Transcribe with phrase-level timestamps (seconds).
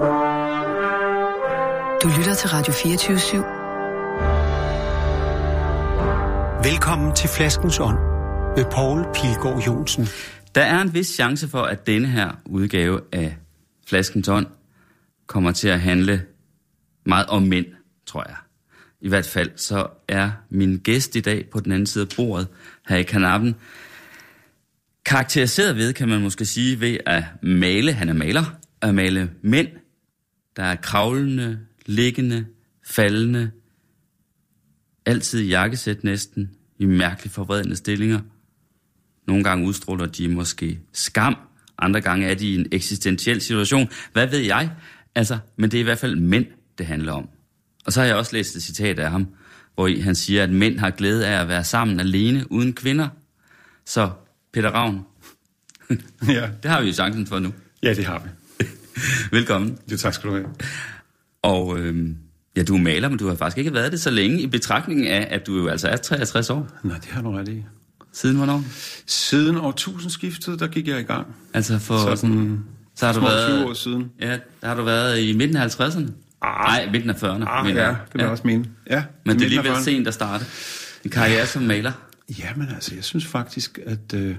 [0.00, 0.04] Du
[2.18, 3.36] lytter til Radio 24 /7.
[6.68, 7.98] Velkommen til Flaskens Ånd
[8.56, 10.06] med Poul Pilgaard Jonsen.
[10.54, 13.36] Der er en vis chance for, at denne her udgave af
[13.88, 14.46] Flaskens Ånd
[15.26, 16.22] kommer til at handle
[17.06, 17.66] meget om mænd,
[18.06, 18.36] tror jeg.
[19.00, 22.48] I hvert fald så er min gæst i dag på den anden side af bordet
[22.88, 23.56] her i kanappen
[25.06, 28.44] karakteriseret ved, kan man måske sige, ved at male, han er maler,
[28.82, 29.68] at male mænd,
[30.60, 32.46] der er kravlende, liggende,
[32.86, 33.50] faldende,
[35.06, 38.20] altid i jakkesæt næsten, i mærkeligt forvredende stillinger.
[39.26, 41.36] Nogle gange udstråler de måske skam,
[41.78, 43.88] andre gange er de i en eksistentiel situation.
[44.12, 44.70] Hvad ved jeg?
[45.14, 46.46] Altså, men det er i hvert fald mænd,
[46.78, 47.28] det handler om.
[47.86, 49.28] Og så har jeg også læst et citat af ham,
[49.74, 53.08] hvor han siger, at mænd har glæde af at være sammen alene uden kvinder.
[53.86, 54.10] Så
[54.52, 55.00] Peter Ravn,
[56.28, 56.50] ja.
[56.62, 57.52] det har vi jo chancen for nu.
[57.82, 58.28] Ja, det har vi.
[59.32, 59.78] Velkommen.
[59.92, 60.46] Jo, tak skal du have.
[61.42, 62.08] Og øh,
[62.56, 65.06] ja, du er maler, men du har faktisk ikke været det så længe i betragtning
[65.08, 66.68] af, at du jo altså er 63 år.
[66.82, 67.64] Nej, det har du ret i.
[68.12, 68.64] Siden hvornår?
[69.06, 71.26] Siden årtusindskiftet, der gik jeg i gang.
[71.54, 72.64] Altså for sådan, sådan
[72.96, 74.10] så har du været 20 år siden.
[74.20, 76.10] Ja, der har du været i midten af 50'erne.
[76.42, 76.66] Ah.
[76.66, 77.44] Nej, midten af 40'erne.
[77.48, 78.64] Ah, ja, det vil jeg også mene.
[78.90, 79.82] Ja, Men det er alligevel 40'erne.
[79.84, 80.44] sent at starte
[81.04, 81.92] en karriere som maler.
[82.38, 84.34] Ja, men altså, jeg synes faktisk, at, øh,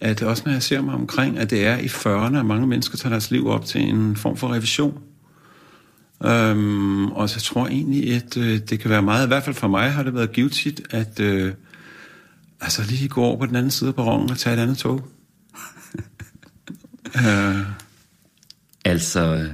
[0.00, 2.96] at også når jeg ser mig omkring, at det er i 40'erne, at mange mennesker
[2.96, 4.98] tager deres liv op til en form for revision.
[6.24, 9.56] Øhm, og så tror jeg egentlig, at øh, det kan være meget, i hvert fald
[9.56, 11.52] for mig har det været givetigt, at øh,
[12.60, 15.08] altså lige gå over på den anden side af perronen og tage et andet tog.
[17.26, 17.56] øh,
[18.84, 19.48] Altså,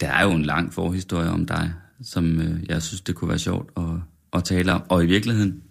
[0.00, 3.38] der er jo en lang forhistorie om dig, som øh, jeg synes, det kunne være
[3.38, 3.84] sjovt at,
[4.32, 4.82] at tale om.
[4.88, 5.62] Og i virkeligheden,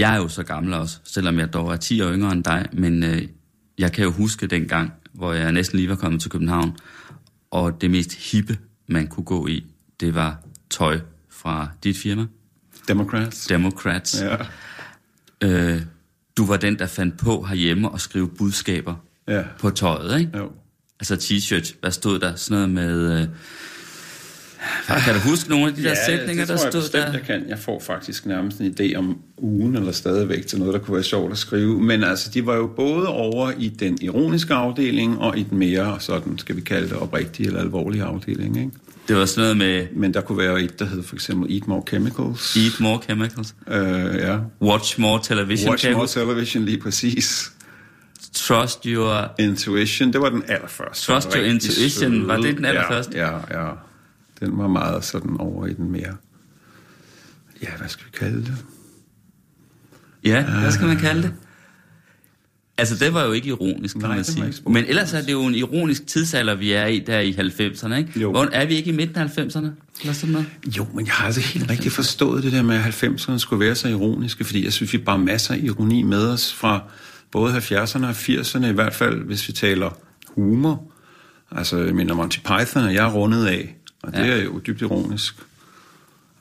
[0.00, 2.66] jeg er jo så gammel også, selvom jeg dog er 10 år yngre end dig,
[2.72, 3.22] men øh,
[3.78, 6.76] jeg kan jo huske den gang, hvor jeg næsten lige var kommet til København,
[7.50, 9.64] og det mest hippe, man kunne gå i,
[10.00, 10.38] det var
[10.70, 12.26] tøj fra dit firma,
[12.88, 13.46] Democrats.
[13.46, 14.22] Democrats.
[14.22, 14.36] Ja.
[15.48, 15.82] Øh,
[16.36, 18.94] du var den, der fandt på herhjemme at skrive budskaber
[19.28, 19.42] Ja.
[19.58, 20.38] på tøjet, ikke?
[20.38, 20.52] Jo.
[21.00, 22.34] Altså t-shirt, hvad stod der?
[22.36, 23.20] Sådan noget med...
[23.22, 23.28] Øh,
[25.04, 27.12] kan du huske nogle af de der sætninger, det der stod bestemt, der?
[27.12, 27.44] jeg kan.
[27.48, 31.04] Jeg får faktisk nærmest en idé om ugen, eller stadigvæk til noget, der kunne være
[31.04, 31.82] sjovt at skrive.
[31.82, 35.96] Men altså, de var jo både over i den ironiske afdeling, og i den mere,
[36.00, 38.56] sådan skal vi kalde det, oprigtige eller alvorlige afdeling.
[38.56, 38.70] Ikke?
[39.08, 41.68] Det var sådan noget med Men der kunne være et, der hed for eksempel Eat
[41.68, 42.56] More Chemicals.
[42.56, 44.38] Eat More Chemicals, Øh, ja.
[44.62, 47.52] Watch More Television Watch More Television, lige præcis.
[48.34, 49.34] Trust Your...
[49.38, 51.12] Intuition, det var den allerførste.
[51.12, 52.56] Trust Your Intuition, var det søde.
[52.56, 53.18] den allerførste?
[53.18, 53.70] Ja, ja, ja.
[54.40, 56.16] Den var meget sådan over i den mere...
[57.62, 58.56] Ja, hvad skal vi kalde det?
[60.24, 61.32] Ja, hvad skal man kalde det?
[62.78, 64.52] Altså, det var jo ikke ironisk, kan Nej, man sige.
[64.66, 68.20] Men ellers er det jo en ironisk tidsalder, vi er i der i 90'erne, ikke?
[68.20, 68.30] Jo.
[68.30, 69.66] Hvor, er vi ikke i midten af 90'erne?
[70.00, 70.46] Eller sådan noget?
[70.76, 73.74] Jo, men jeg har altså helt rigtig forstået det der med, at 90'erne skulle være
[73.74, 76.82] så ironiske, fordi jeg synes, vi bare masser af ironi med os fra
[77.32, 80.92] både 70'erne og 80'erne, i hvert fald hvis vi taler humor.
[81.50, 84.26] Altså, jeg mener, Monty Python er jeg rundet af, og det Ja.
[84.38, 85.34] er jo dybt ironisk.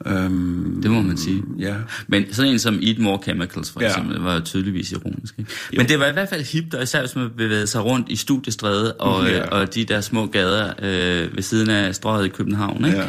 [0.05, 1.43] Øhm, Det må man sige.
[1.59, 1.75] Ja.
[2.07, 3.87] Men sådan en som Eat More Chemicals, for Ja.
[3.87, 5.35] eksempel, var jo tydeligvis ironisk.
[5.39, 5.51] Ikke?
[5.77, 8.15] Men det var i hvert fald hipt, og især hvis man bevægede sig rundt i
[8.15, 9.37] Studiestræde og, Ja.
[9.37, 9.45] ja.
[9.47, 12.85] og de der små gader øh, ved siden af strøget i København.
[12.85, 13.03] Ikke?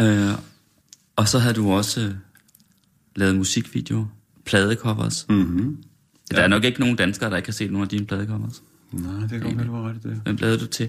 [0.00, 0.30] Ja.
[0.30, 0.34] Øh,
[1.16, 2.10] og så havde du også øh,
[3.16, 4.06] lavet musikvideoer,
[4.44, 5.26] pladecovers.
[5.28, 5.76] Mm-hmm.
[6.30, 8.62] Der er nok ikke nogen danskere, der ikke har set nogle af dine pladecovers.
[8.92, 10.20] Nej, det kan godt være, du har ret det.
[10.24, 10.88] Hvem lavede du til?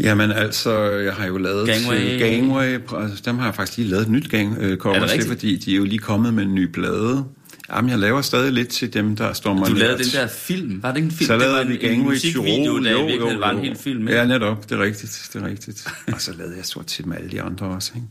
[0.00, 2.18] Jamen altså, jeg har jo lavet Gangway.
[2.18, 5.22] Gangway, altså, dem har jeg faktisk lige lavet et nyt gang øh, cover Er til,
[5.28, 7.24] fordi de er jo lige kommet med en ny plade.
[7.72, 10.82] Jamen, jeg laver stadig lidt til dem, der står mig Du lavede den der film.
[10.82, 11.26] Var det ikke en film?
[11.26, 12.84] Så det var lavede en, vi en Gangway musikvideo, Tyrol.
[12.84, 14.08] der Jo, i virkeligheden jo, var en hel film.
[14.08, 14.20] Ikke?
[14.20, 14.70] Ja, netop.
[14.70, 15.30] Det er rigtigt.
[15.32, 15.86] Det er rigtigt.
[16.12, 18.06] Og så lavede jeg stort set med alle de andre også, ikke?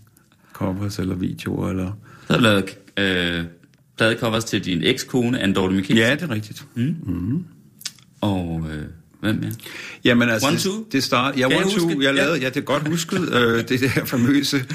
[0.53, 1.91] Covers eller videoer, eller...
[2.27, 3.43] Så har du lavet øh,
[3.97, 5.97] pladecovers til din ekskone, Anne Dorte Mikkelsen.
[5.97, 6.65] Ja, det er rigtigt.
[8.21, 8.83] Og øh,
[9.19, 9.51] hvem mere?
[10.03, 10.85] Jamen altså, One, det- two?
[10.91, 12.11] det start, ja, Kan jeg one, two, jeg Ja.
[12.11, 14.65] lavede, ja, det er godt husket, øh, det der famøse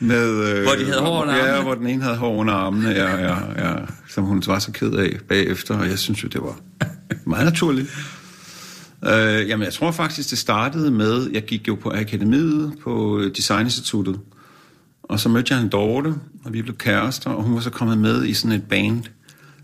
[0.00, 0.30] med...
[0.56, 1.62] Øh, Hvor de havde hår under Ja, armene?
[1.62, 3.36] hvor den ene havde hår under armene, ja, ja,
[3.68, 3.74] ja,
[4.08, 6.58] som hun var så ked af bagefter, og jeg synes jo, det var
[7.24, 7.88] meget naturligt.
[9.04, 14.18] Øh, jamen, jeg tror faktisk, det startede med, jeg gik jo på akademiet på Designinstituttet,
[15.02, 16.14] og så mødte jeg en Dorte,
[16.44, 19.02] og vi blev kærester, og hun var så kommet med i sådan et band,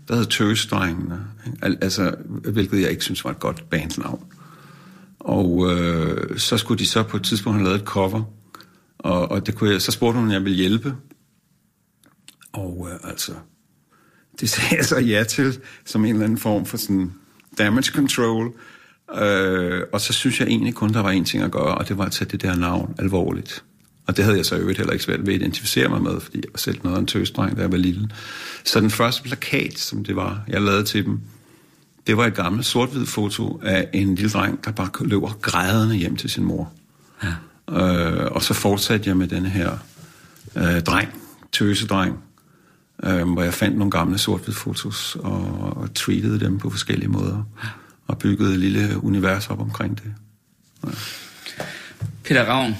[0.07, 1.27] der hed Tøsdrengene.
[1.61, 4.23] Al- altså, hvilket jeg ikke synes var et godt bandnavn.
[5.19, 8.23] Og øh, så skulle de så på et tidspunkt have lavet et cover,
[8.97, 10.95] og, og det kunne jeg, så spurgte hun, om jeg ville hjælpe.
[12.53, 13.31] Og øh, altså,
[14.39, 17.13] det sagde jeg så ja til, som en eller anden form for sådan
[17.57, 18.53] damage control.
[19.21, 21.97] Øh, og så synes jeg egentlig kun, der var en ting at gøre, og det
[21.97, 23.63] var at tage det der navn alvorligt.
[24.07, 26.37] Og det havde jeg så øvrigt heller ikke svært ved at identificere mig med, fordi
[26.37, 28.09] jeg var selv noget af en tøsdreng, da jeg var lille.
[28.65, 31.19] Så den første plakat, som det var, jeg lavede til dem,
[32.07, 36.15] det var et gammelt sort foto af en lille dreng, der bare løber grædende hjem
[36.15, 36.71] til sin mor.
[37.23, 37.33] Ja.
[37.71, 39.77] Øh, og så fortsatte jeg med den her
[40.55, 41.09] øh, dreng,
[41.51, 42.19] tøsedreng,
[43.03, 45.41] øh, hvor jeg fandt nogle gamle sort fotos og,
[45.77, 47.43] og tweetede dem på forskellige måder.
[48.07, 50.13] Og byggede et lille univers op omkring det.
[50.85, 50.91] Ja.
[52.23, 52.75] Peter Ravn,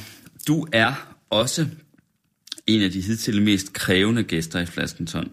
[0.48, 1.66] du er også
[2.68, 5.32] en af de hidtil mest krævende gæster i Flaskenton.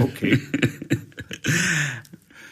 [0.00, 0.36] Okay.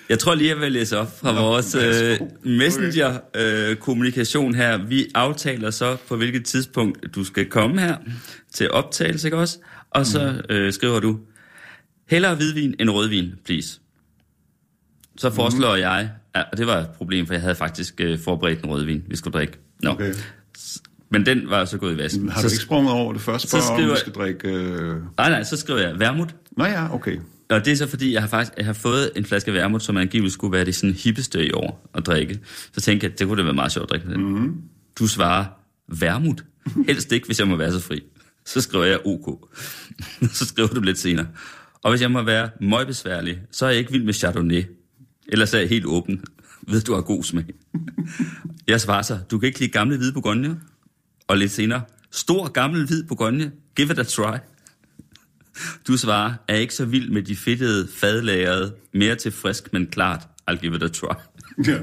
[0.09, 4.77] Jeg tror lige, jeg vil læse op fra Nå, vores øh, messenger-kommunikation øh, her.
[4.77, 7.97] Vi aftaler så, på hvilket tidspunkt du skal komme her
[8.53, 9.59] til optagelse, ikke også?
[9.91, 10.55] Og så mm.
[10.55, 11.19] øh, skriver du,
[12.09, 13.81] hellere hvidvin end rødvin, please.
[15.17, 15.35] Så mm.
[15.35, 15.81] foreslår mm.
[15.81, 19.05] jeg, ja, og det var et problem, for jeg havde faktisk øh, forberedt en rødvin,
[19.09, 19.59] vi skulle drikke.
[19.83, 19.91] Nå.
[19.91, 20.15] Okay.
[21.12, 22.29] Men den var så gået i vasken.
[22.29, 24.49] Har du ikke sprunget over det første spørgsmål, om, du skal drikke...
[24.49, 24.97] Øh...
[25.19, 26.35] Nej, nej, så skriver jeg vermut.
[26.56, 27.17] Nå ja, okay.
[27.50, 29.97] Og det er så fordi, jeg har faktisk jeg har fået en flaske vermut, som
[29.97, 32.41] angiveligt skulle være det sådan hippeste i år at drikke.
[32.73, 34.25] Så tænkte jeg, det kunne det være meget sjovt at drikke med den.
[34.25, 34.62] Mm-hmm.
[34.99, 35.44] Du svarer,
[35.88, 36.44] vermut?
[36.87, 38.03] Helst ikke, hvis jeg må være så fri.
[38.47, 39.49] Så skriver jeg OK.
[40.38, 41.26] så skriver du lidt senere.
[41.82, 44.64] Og hvis jeg må være møgbesværlig, så er jeg ikke vild med Chardonnay.
[45.29, 46.25] Ellers er jeg helt åben.
[46.69, 47.44] Ved du har god smag.
[48.69, 50.61] jeg svarer så, du kan ikke lide gamle hvide Bourgogne?
[51.29, 54.37] Og lidt senere, stor gammel hvid Bourgogne, give it a try.
[55.87, 60.29] Du svarer, er ikke så vild med de fedtede, fadlagrede, mere til frisk, men klart,
[60.51, 61.15] I'll give it a try.
[61.67, 61.79] Ja.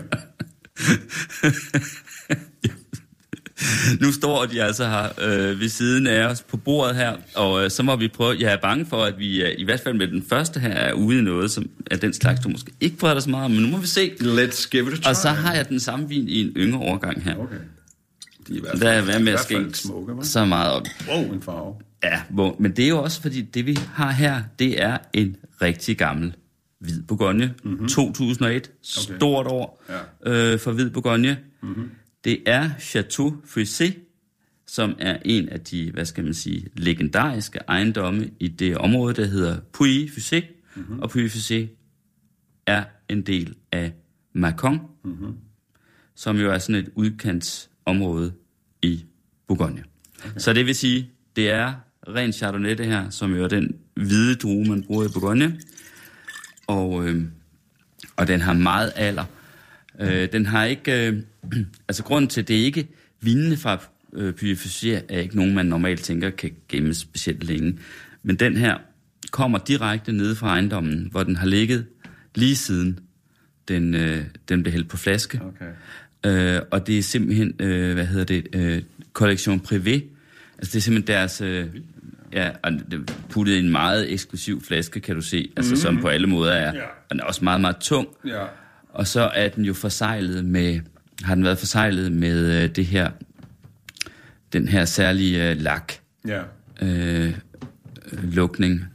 [4.02, 7.72] nu står de altså her øh, ved siden af os på bordet her, og øh,
[7.72, 10.08] så må vi prøve, jeg er bange for, at vi øh, i hvert fald med
[10.08, 13.14] den første her er ude i noget, som er den slags, du måske ikke prøver
[13.14, 14.12] dig så meget men nu må vi se.
[14.20, 15.10] Let's give it a try.
[15.10, 17.36] Og så har jeg den samme vin i en yngre overgang her.
[17.36, 17.56] Okay.
[18.50, 19.78] De er i hvert fald, der er med at skænke
[20.22, 20.84] så meget op.
[21.07, 21.75] Wow, en farve.
[22.04, 25.36] Ja, hvor, men det er jo også, fordi det vi har her, det er en
[25.62, 26.36] rigtig gammel
[26.80, 27.54] hvid Bourgogne.
[27.63, 27.88] Mm-hmm.
[27.88, 28.69] 2001, okay.
[28.81, 29.84] stort år
[30.25, 30.54] ja.
[30.54, 31.38] øh, for hvid Bourgogne.
[31.62, 31.90] Mm-hmm.
[32.24, 33.94] Det er Chateau Frisé,
[34.68, 39.25] som er en af de, hvad skal man sige, legendariske ejendomme i det område, der
[39.25, 40.45] hedder Puy Fusé.
[40.75, 41.00] Mm-hmm.
[41.00, 41.68] Og Puy Fusé
[42.66, 43.94] er en del af
[44.34, 45.34] Macon, mm-hmm.
[46.16, 48.34] som jo er sådan et udkantsområde
[48.81, 49.06] i
[49.48, 49.84] Bourgogne.
[50.26, 50.40] Okay.
[50.40, 51.74] Så det vil sige, det er
[52.08, 55.60] ren Chardonnay det her, som jo er den hvide drue, man bruger i Bourgogne.
[56.68, 57.24] Og, øh,
[58.16, 59.26] og den har meget alder.
[60.00, 61.08] Øh, den har ikke...
[61.08, 61.24] Øh,
[61.88, 62.88] altså grunden til, det er ikke
[63.22, 63.78] vinene fra
[64.14, 67.80] øh, Purificer, er ikke nogen, man normalt tænker kan gemmes specielt længe.
[68.24, 68.78] Men den her
[69.31, 71.86] kommer direkte ned fra ejendommen, hvor den har ligget
[72.36, 73.00] lige siden
[73.68, 75.42] den, øh, den blev hældt på flaske.
[75.42, 75.72] Okay.
[76.25, 78.81] Øh, og det er simpelthen, øh, hvad hedder det, øh,
[79.13, 80.01] kollektion privé.
[80.57, 81.42] Altså det er simpelthen deres...
[81.42, 81.68] Øh,
[82.33, 85.81] Ja, og det puttet i en meget eksklusiv flaske, kan du se, altså mm-hmm.
[85.81, 86.75] som på alle måder er.
[86.75, 86.83] Ja.
[86.83, 88.07] Og den er også meget, meget tung.
[88.25, 88.45] Ja.
[88.89, 90.80] Og så er den jo forsejlet med,
[91.24, 93.12] har den været forsejlet med øh, det her,
[94.54, 95.94] den her særlige øh, lak.
[96.27, 96.42] Ja.
[96.81, 97.33] Øh,
[98.12, 98.86] lukning.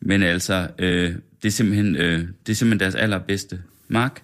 [0.00, 4.22] Men altså, øh, det, er simpelthen, øh, det er simpelthen deres allerbedste mark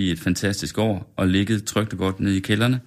[0.00, 2.80] i et fantastisk år, og ligget trygt og godt nede i kælderne,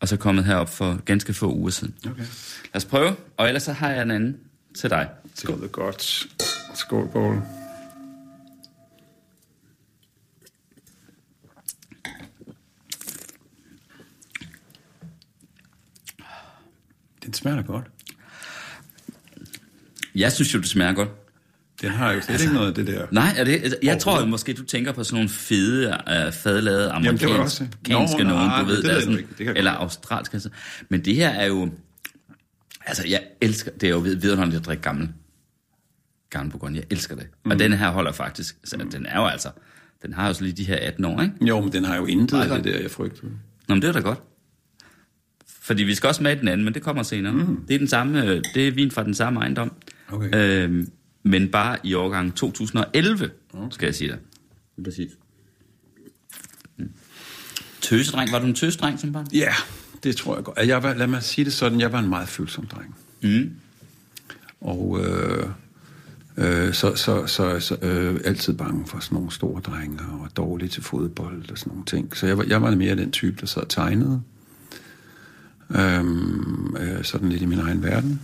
[0.00, 1.94] og så kommet herop for ganske få uger siden.
[2.06, 2.18] Okay.
[2.18, 4.36] Lad os prøve, og ellers så har jeg en anden
[4.74, 5.08] til dig.
[5.40, 6.26] Det lyder godt.
[6.74, 7.42] Skål, Paul.
[17.24, 17.86] Den smager godt.
[20.14, 21.21] Jeg synes jo, det smager godt.
[21.82, 23.06] Det har jo slet altså, ikke noget af det der.
[23.10, 26.90] Nej, er det, jeg tror jo måske, du tænker på sådan nogle fede, uh, fadlavede
[26.90, 30.34] amerikanske Jamen, nogen, du ved, det der sådan, det eller australske.
[30.34, 30.48] Altså.
[30.88, 31.70] Men det her er jo,
[32.86, 35.08] altså jeg elsker, det er jo vidunderligt at drikke gammel,
[36.30, 36.76] gammel Bourgogne.
[36.76, 37.26] Jeg elsker det.
[37.44, 37.50] Mm.
[37.50, 38.90] Og den her holder faktisk, så mm.
[38.90, 39.50] den er jo altså,
[40.02, 41.34] den har jo så lige de her 18 år, ikke?
[41.40, 43.22] Jo, men den har jo intet af det der, jeg frygter.
[43.68, 44.22] Nå, men det er da godt.
[45.62, 47.32] Fordi vi skal også smage den anden, men det kommer senere.
[47.32, 47.64] Mm.
[47.68, 49.72] Det er den samme, øh, det er vin fra den samme ejendom.
[50.08, 50.64] Okay.
[50.64, 50.90] Øhm,
[51.22, 53.66] men bare i årgang 2011, okay.
[53.70, 54.18] skal jeg sige dig.
[54.84, 55.12] Præcis.
[56.76, 56.90] Mm.
[57.80, 59.26] Tøsedreng, var du en tøsedreng som barn?
[59.32, 59.52] Ja,
[60.02, 60.58] det tror jeg godt.
[60.58, 62.96] Jeg var, lad mig sige det sådan, jeg var en meget følsom dreng.
[63.22, 63.50] Mm.
[64.60, 65.46] Og øh,
[66.36, 70.70] øh, så, så, så, så øh, altid bange for sådan nogle store drenge, og dårlig
[70.70, 72.16] til fodbold og sådan nogle ting.
[72.16, 74.22] Så jeg var, jeg var mere den type, der sad og tegnede.
[75.70, 78.20] Øhm, øh, sådan lidt i min egen verden.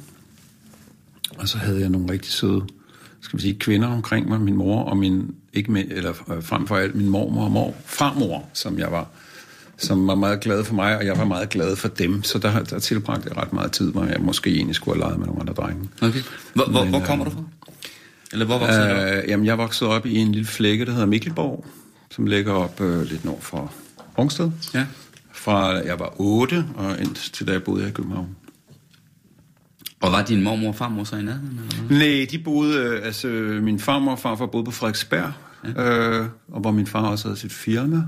[1.39, 2.67] Og så havde jeg nogle rigtig søde
[3.21, 6.67] skal vi sige, kvinder omkring mig, min mor og min, ikke med, eller øh, frem
[6.67, 9.09] for alt min mormor og mor, farmor, som jeg var
[9.79, 12.23] som var meget glade for mig, og jeg var meget glad for dem.
[12.23, 15.19] Så der, der tilbragte jeg ret meget tid, hvor jeg måske egentlig skulle have leget
[15.19, 15.89] med nogle andre drenge.
[16.03, 16.23] Okay.
[16.55, 17.43] Hvor, hvor, Men, hvor kommer du fra?
[18.33, 18.95] Eller hvor voksede du?
[18.95, 21.67] Øh, jamen, jeg voksede op i en lille flække, der hedder Mikkelborg,
[22.11, 23.73] som ligger op øh, lidt nord for
[24.19, 24.51] Rungsted.
[24.75, 24.87] Ja.
[25.33, 28.37] Fra jeg var 8 og indtil da jeg boede her i København.
[30.03, 31.61] Og var din mormor og farmor så i nærheden?
[31.87, 31.99] Hvad?
[31.99, 33.29] Nej, de boede, øh, altså
[33.63, 35.33] min farmor og farfar boede på Frederiksberg,
[35.77, 36.19] ja.
[36.21, 38.03] øh, og hvor min far også havde sit firma.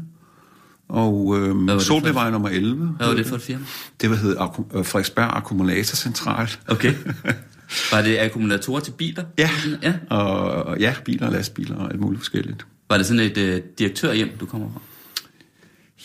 [0.89, 2.87] Og øh, Solbevej nummer 11.
[2.87, 3.65] Hvad var det for et firma?
[4.01, 4.37] Det var hed
[4.75, 6.49] øh, Frederiksberg Akkumulatorcentral.
[6.69, 6.95] Okay.
[7.93, 9.25] Var det akkumulatorer til biler?
[9.39, 9.51] Ja.
[9.83, 9.95] ja.
[10.11, 12.67] Og, og ja, biler og lastbiler og alt muligt forskelligt.
[12.89, 14.81] Var det sådan et øh, direktørhjem, du kommer fra?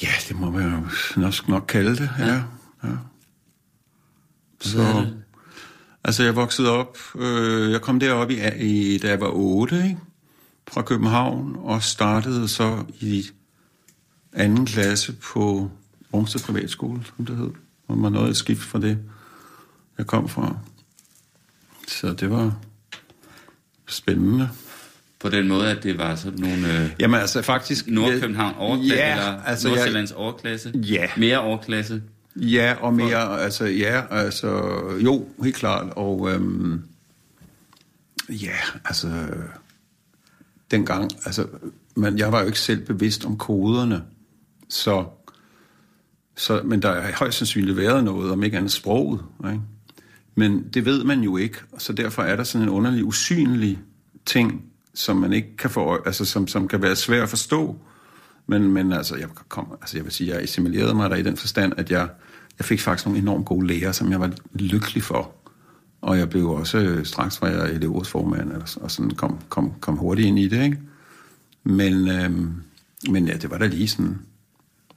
[0.03, 2.25] Ja, det må man jo nok, nok kalde det, ja.
[2.25, 2.33] ja.
[2.33, 2.39] ja.
[2.83, 2.97] Hvad
[4.59, 5.17] Så, det?
[6.05, 9.97] Altså jeg voksede op, øh, jeg kom derop i, i, da jeg var 8, ikke?
[10.67, 13.25] fra København, og startede så i
[14.33, 15.71] anden klasse på
[16.13, 17.49] Rungsted Privatskole, som det hed.
[17.87, 18.97] Og man nåede et skift fra det,
[19.97, 20.57] jeg kom fra.
[21.87, 22.57] Så det var
[23.87, 24.49] spændende.
[25.19, 27.87] På den måde, at det var sådan nogle øh, Jamen altså faktisk...
[27.87, 30.71] Nordkøbenhavn overklasse, ja, eller altså, jeg, Nordsjællands overklasse?
[30.75, 31.07] Ja.
[31.17, 32.01] Mere overklasse?
[32.35, 36.81] Ja, og mere, altså, ja, altså, jo, helt klart, og øhm,
[38.29, 39.27] ja, altså,
[40.71, 41.47] dengang, altså,
[41.95, 44.03] men jeg var jo ikke selv bevidst om koderne,
[44.69, 45.05] så,
[46.35, 49.61] så men der har højst sandsynligt været noget, om ikke andet sproget, ikke?
[50.35, 53.79] Men det ved man jo ikke, så derfor er der sådan en underlig, usynlig
[54.25, 57.75] ting, som man ikke kan få, altså som, som kan være svær at forstå.
[58.47, 61.37] Men, men altså, jeg, kom, altså, jeg vil sige, jeg assimilerede mig der i den
[61.37, 62.09] forstand, at jeg,
[62.59, 65.31] jeg fik faktisk nogle enormt gode lærer, som jeg var lykkelig for.
[66.01, 70.27] Og jeg blev også, øh, straks var jeg elevrådsformand, og, sådan kom, kom, kom hurtigt
[70.27, 70.79] ind i det, ikke?
[71.63, 72.53] Men, øhm,
[73.09, 74.19] men ja, det var da lige sådan,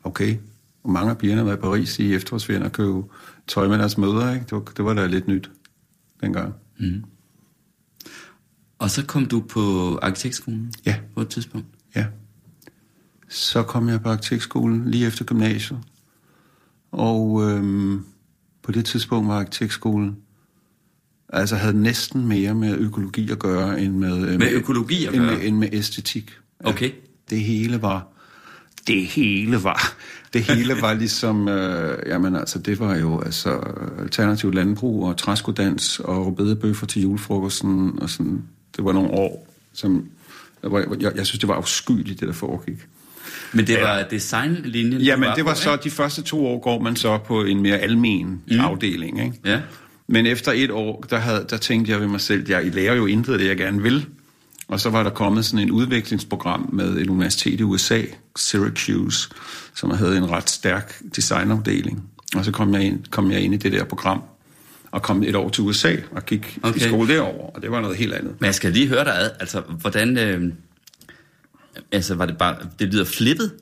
[0.05, 0.37] okay.
[0.83, 3.03] Og mange af pigerne var i Paris i efterårsferien og købe
[3.47, 4.45] tøj med deres mødre, ikke?
[4.45, 5.51] Det var, det var da lidt nyt
[6.21, 6.55] dengang.
[8.79, 10.73] Og så kom du på arkitektskolen?
[10.87, 10.97] Ja.
[11.15, 11.67] På et tidspunkt?
[11.97, 12.07] Ja.
[13.29, 15.79] Så kom jeg på arkitektskolen lige efter gymnasiet.
[16.93, 18.05] Og øhm,
[18.63, 20.17] på det tidspunkt var arkitektskolen
[21.33, 24.29] altså havde næsten mere med økologi at gøre end med...
[24.29, 25.37] øh, Med økologi at end gøre?
[25.37, 26.33] Med, end med æstetik.
[26.65, 26.91] Okay.
[27.31, 28.07] Det hele var...
[28.87, 29.95] Det hele var...
[30.33, 31.49] Det hele var ligesom...
[31.59, 33.61] Øh, jamen altså, det var jo altså
[33.99, 38.43] alternativt landbrug og træskodans og rødbedebøffer til julefrokosten og sådan.
[38.77, 40.09] Det var nogle år, som...
[40.63, 42.87] Jeg, jeg, jeg synes, det var afskyeligt, det der foregik.
[43.53, 45.01] Men det var designlinjen?
[45.01, 45.85] du Jamen, det var på, så, ikke?
[45.85, 48.61] de første to år går man så på en mere almen mm.
[48.61, 49.41] afdeling, ikke?
[49.45, 49.61] Ja.
[50.07, 53.07] Men efter et år, der, havde, der tænkte jeg ved mig selv, jeg lærer jo
[53.07, 54.07] intet af det, jeg gerne vil.
[54.69, 58.03] Og så var der kommet sådan en udviklingsprogram med et universitet i USA,
[58.37, 59.31] Syracuse,
[59.75, 62.05] som havde en ret stærk designafdeling.
[62.37, 64.23] Og så kom jeg ind, kom jeg ind i det der program,
[64.91, 66.77] og kom et år til USA og gik okay.
[66.77, 68.35] I skole derovre, og det var noget helt andet.
[68.41, 70.19] Men jeg skal lige høre dig ad, altså, hvordan...
[70.19, 70.53] Øh,
[71.93, 72.57] altså, var det bare...
[72.79, 73.53] Det lyder flippet?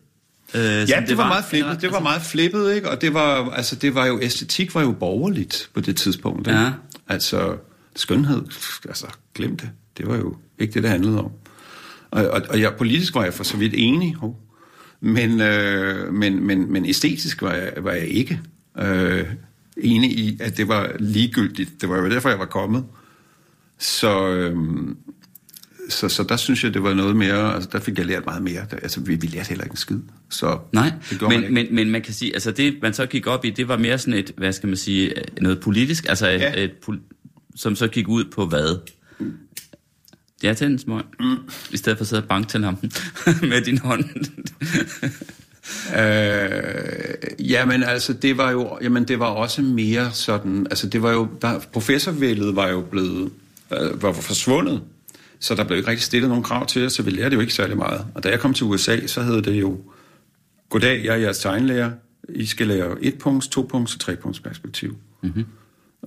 [0.54, 1.68] Øh, Ja, det, det var meget flippet.
[1.70, 2.90] eller- Det var meget flippet, ikke?
[2.90, 6.46] Og det var, altså, det var jo, æstetik var jo borgerligt på det tidspunkt.
[6.49, 6.61] Ikke?
[6.61, 6.73] Ja.
[7.08, 7.56] Altså,
[7.96, 8.42] skønhed,
[8.88, 9.70] altså, glem det.
[9.99, 11.30] Det var jo ikke det, det handlede om.
[12.11, 14.40] Og, og, og jeg, politisk var jeg for så vidt enig, hov.
[15.00, 18.40] men, øh, men, men, men æstetisk var jeg, var jeg ikke
[18.78, 19.25] øh,
[19.76, 21.80] enig i, at det var ligegyldigt.
[21.80, 22.85] Det var jo derfor, jeg var kommet.
[23.78, 24.56] Så, øh,
[25.88, 28.43] så, så der synes jeg, det var noget mere, altså der fik jeg lært meget
[28.43, 28.66] mere.
[28.73, 29.99] Altså, vi, vi lærte heller ikke en skid.
[30.31, 31.75] Så Nej, gjorde man men, ikke.
[31.75, 33.99] men, men man kan sige, altså det, man så gik op i, det var mere
[33.99, 36.62] sådan et, hvad skal man sige, noget politisk, altså et, Ja.
[36.64, 37.00] et, pol-
[37.57, 38.78] som så gik ud på hvad?
[40.45, 41.02] Er til en smøg.
[41.21, 41.37] Mm.
[41.73, 42.93] I stedet for at sidde og banke til lampen
[43.50, 44.05] med din hånd.
[45.99, 51.12] Øh, jamen altså, det var jo, jamen det var også mere sådan, altså det var
[51.12, 53.31] jo, der, professorvældet var jo blevet,
[53.73, 54.83] øh, var forsvundet,
[55.40, 57.55] så der blev ikke rigtig stillet nogen krav til os, så vi lærte jo ikke
[57.55, 58.07] særlig meget.
[58.14, 59.81] Og da jeg kom til USA, så hed det jo,
[60.71, 61.90] goddag, jeg er jeres tegnlærer,
[62.28, 64.97] I skal lære et punkts, to punkts og tre punkts perspektiv.
[65.23, 65.45] Mm-hmm.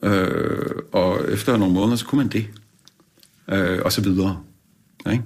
[0.04, 2.48] Øh, og efter nogle måneder, så kunne man det.
[3.52, 4.44] Øh, og så videre.
[5.12, 5.24] Ikke?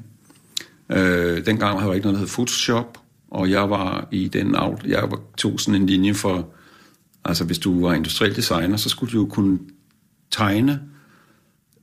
[0.90, 2.98] Øh, dengang havde der ikke noget, der hed Photoshop,
[3.32, 6.50] og jeg var i den af, jeg var, tog sådan en linje for,
[7.26, 9.60] altså hvis du var industriel designer, så skulle du jo kunne
[10.32, 10.82] tegne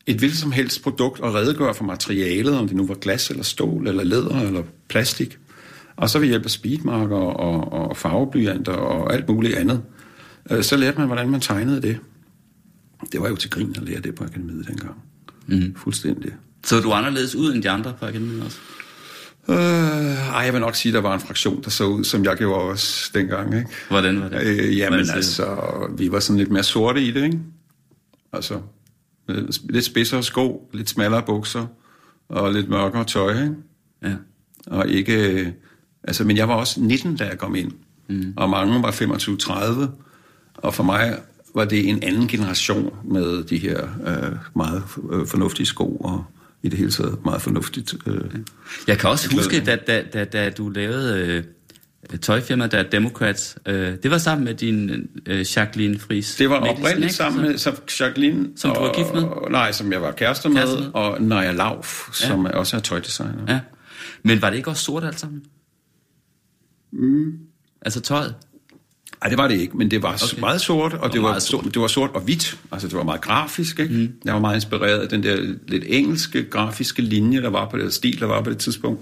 [0.07, 3.43] et hvilket som helst produkt og redegøre for materialet, om det nu var glas eller
[3.43, 5.39] stål eller læder eller plastik.
[5.97, 9.83] Og så ved hjælp af speedmarker og, og farveblyanter og alt muligt andet,
[10.51, 11.99] øh, så lærte man, hvordan man tegnede det.
[13.13, 15.03] Det var jo til grin at lære det på akademiet dengang.
[15.47, 15.75] Mm.
[15.77, 16.33] Fuldstændig.
[16.65, 18.59] så du er anderledes ud end de andre på akademiet også?
[19.49, 22.25] Øh, ej, jeg vil nok sige, at der var en fraktion, der så ud, som
[22.25, 23.55] jeg gjorde også dengang.
[23.57, 23.69] Ikke?
[23.89, 24.47] Hvordan var det?
[24.47, 25.57] Øh, jamen Hvordan altså,
[25.99, 27.39] vi var sådan lidt mere sorte i det, ikke?
[28.33, 28.61] Altså,
[29.69, 31.67] lidt spidsere sko, lidt smallere bukser,
[32.29, 33.55] og lidt mørkere tøj, ikke?
[34.03, 34.15] Ja.
[34.67, 35.41] Og ikke...
[35.41, 35.53] øh,
[36.05, 37.73] Altså, men jeg var også 19, da jeg kom ind.
[38.09, 38.35] Mm.
[38.37, 39.91] Og mange var 25-30.
[40.55, 41.19] Og for mig
[41.55, 44.83] var det en anden generation med de her øh, meget
[45.13, 46.25] øh, fornuftige sko, og
[46.63, 47.95] i det hele taget meget fornuftigt.
[48.07, 48.21] Øh.
[48.87, 51.45] Jeg kan også huske, da, da, da, da du lavede øh,
[52.23, 56.37] tøjfirma, der Democrats, øh, det var sammen med din øh, Jacqueline Fries.
[56.37, 58.49] Det var oprindeligt sammen med som Jacqueline.
[58.57, 59.23] Som du var gift med?
[59.23, 60.91] Og, nej, som jeg var kærester med, Kærester med.
[60.95, 62.53] og Naja Lauf, som ja.
[62.53, 63.33] også er tøjdesigner.
[63.49, 63.61] Ja.
[64.23, 65.43] Men var det ikke også sort alt sammen?
[66.93, 67.33] Mm.
[67.83, 68.35] Altså tøjet?
[69.23, 70.41] Nej, det var det ikke, men det var Okay.
[70.41, 71.65] meget sort, og det var, meget sort.
[71.65, 72.59] det var sort og hvidt.
[72.73, 73.95] Altså, det var meget grafisk, ikke?
[73.95, 74.13] Mm.
[74.25, 77.95] Jeg var meget inspireret af den der lidt engelske grafiske linje, der var på det,
[77.95, 79.01] stil, der var på det tidspunkt,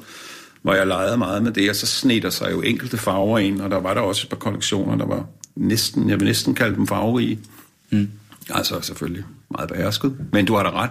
[0.63, 3.61] hvor jeg legede meget med det, og så sned der sig jo enkelte farver ind,
[3.61, 6.77] og der var der også et par kollektioner, der var næsten, jeg vil næsten kalde
[6.77, 7.39] dem farverige.
[7.91, 8.09] Mm.
[8.51, 10.91] Altså, selvfølgelig meget behersket, men du har da ret.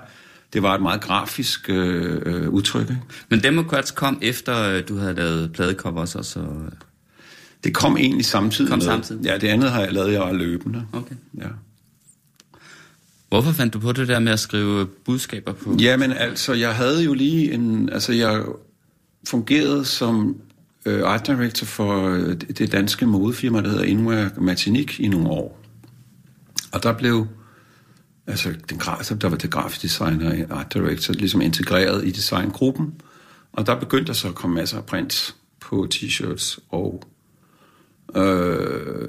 [0.53, 3.01] Det var et meget grafisk øh, øh, udtryk, ikke?
[3.29, 6.45] Men Democrats kom efter, øh, du havde lavet pladecovers og så...
[7.63, 8.85] Det kom egentlig samtidig Kom med.
[8.85, 9.25] samtidig?
[9.25, 10.83] Ja, det andet har jeg lavet jeg løbende.
[10.93, 11.15] Okay.
[11.37, 11.47] Ja.
[13.29, 15.77] Hvorfor fandt du på det der med at skrive budskaber på?
[15.79, 17.89] Jamen altså, jeg havde jo lige en...
[17.89, 18.43] Altså, jeg
[19.27, 20.41] fungerede som
[20.85, 25.59] øh, art director for øh, det danske modefirma, der hedder Inwear Martinique i nogle år.
[26.71, 27.27] Og der blev...
[28.27, 32.11] Altså, den, gra- altså, der var det grafisk designer og art director ligesom integreret i
[32.11, 32.93] designgruppen.
[33.53, 37.03] Og der begyndte der så at komme masser af prints på t-shirts og
[38.15, 39.07] Øh,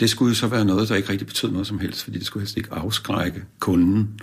[0.00, 2.26] det skulle jo så være noget, der ikke rigtig betød noget som helst, fordi det
[2.26, 4.20] skulle helst ikke afskrække kunden.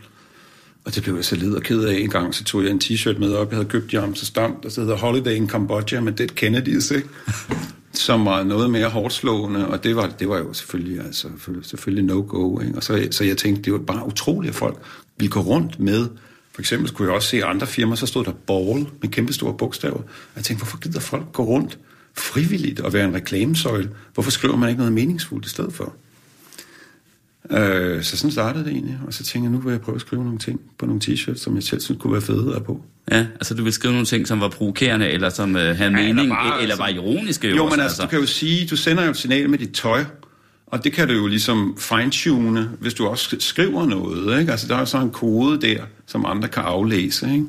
[0.85, 2.81] Og det blev jeg så led og ked af en gang, så tog jeg en
[2.83, 6.27] t-shirt med op, jeg havde købt i Amsterdam, der hedder Holiday in Cambodia med Dead
[6.27, 7.07] Kennedys, ikke?
[7.93, 11.27] som var noget mere hårdt slående, og det var, det var jo selvfølgelig, altså,
[11.63, 12.59] selvfølgelig no-go.
[12.59, 12.75] Ikke?
[12.75, 14.77] Og så, så jeg tænkte, det var bare utroligt, at folk
[15.17, 16.07] ville gå rundt med,
[16.53, 19.53] for eksempel skulle jeg også se andre firmaer, så stod der ball med kæmpe store
[19.57, 19.97] bogstaver.
[19.97, 21.79] Og jeg tænkte, hvorfor gider folk gå rundt
[22.17, 23.89] frivilligt og være en reklamesøjle?
[24.13, 25.95] Hvorfor skriver man ikke noget meningsfuldt i stedet for?
[27.51, 30.01] Øh, så sådan startede det egentlig, og så tænkte jeg, nu vil jeg prøve at
[30.01, 32.83] skrive nogle ting på nogle t-shirts, som jeg selv synes kunne være fede at på.
[33.11, 36.09] Ja, altså du ville skrive nogle ting, som var provokerende, eller som øh, havde mening,
[36.09, 37.49] eller eller, bare, eller var altså- ironiske.
[37.49, 39.71] Jo, også, men altså, du kan jo sige, du sender jo et signal med dit
[39.71, 40.03] tøj,
[40.67, 44.39] og det kan du jo ligesom fine-tune, hvis du også skriver noget.
[44.39, 44.51] Ikke?
[44.51, 47.45] Altså, der er jo så en kode der, som andre kan aflæse, ikke?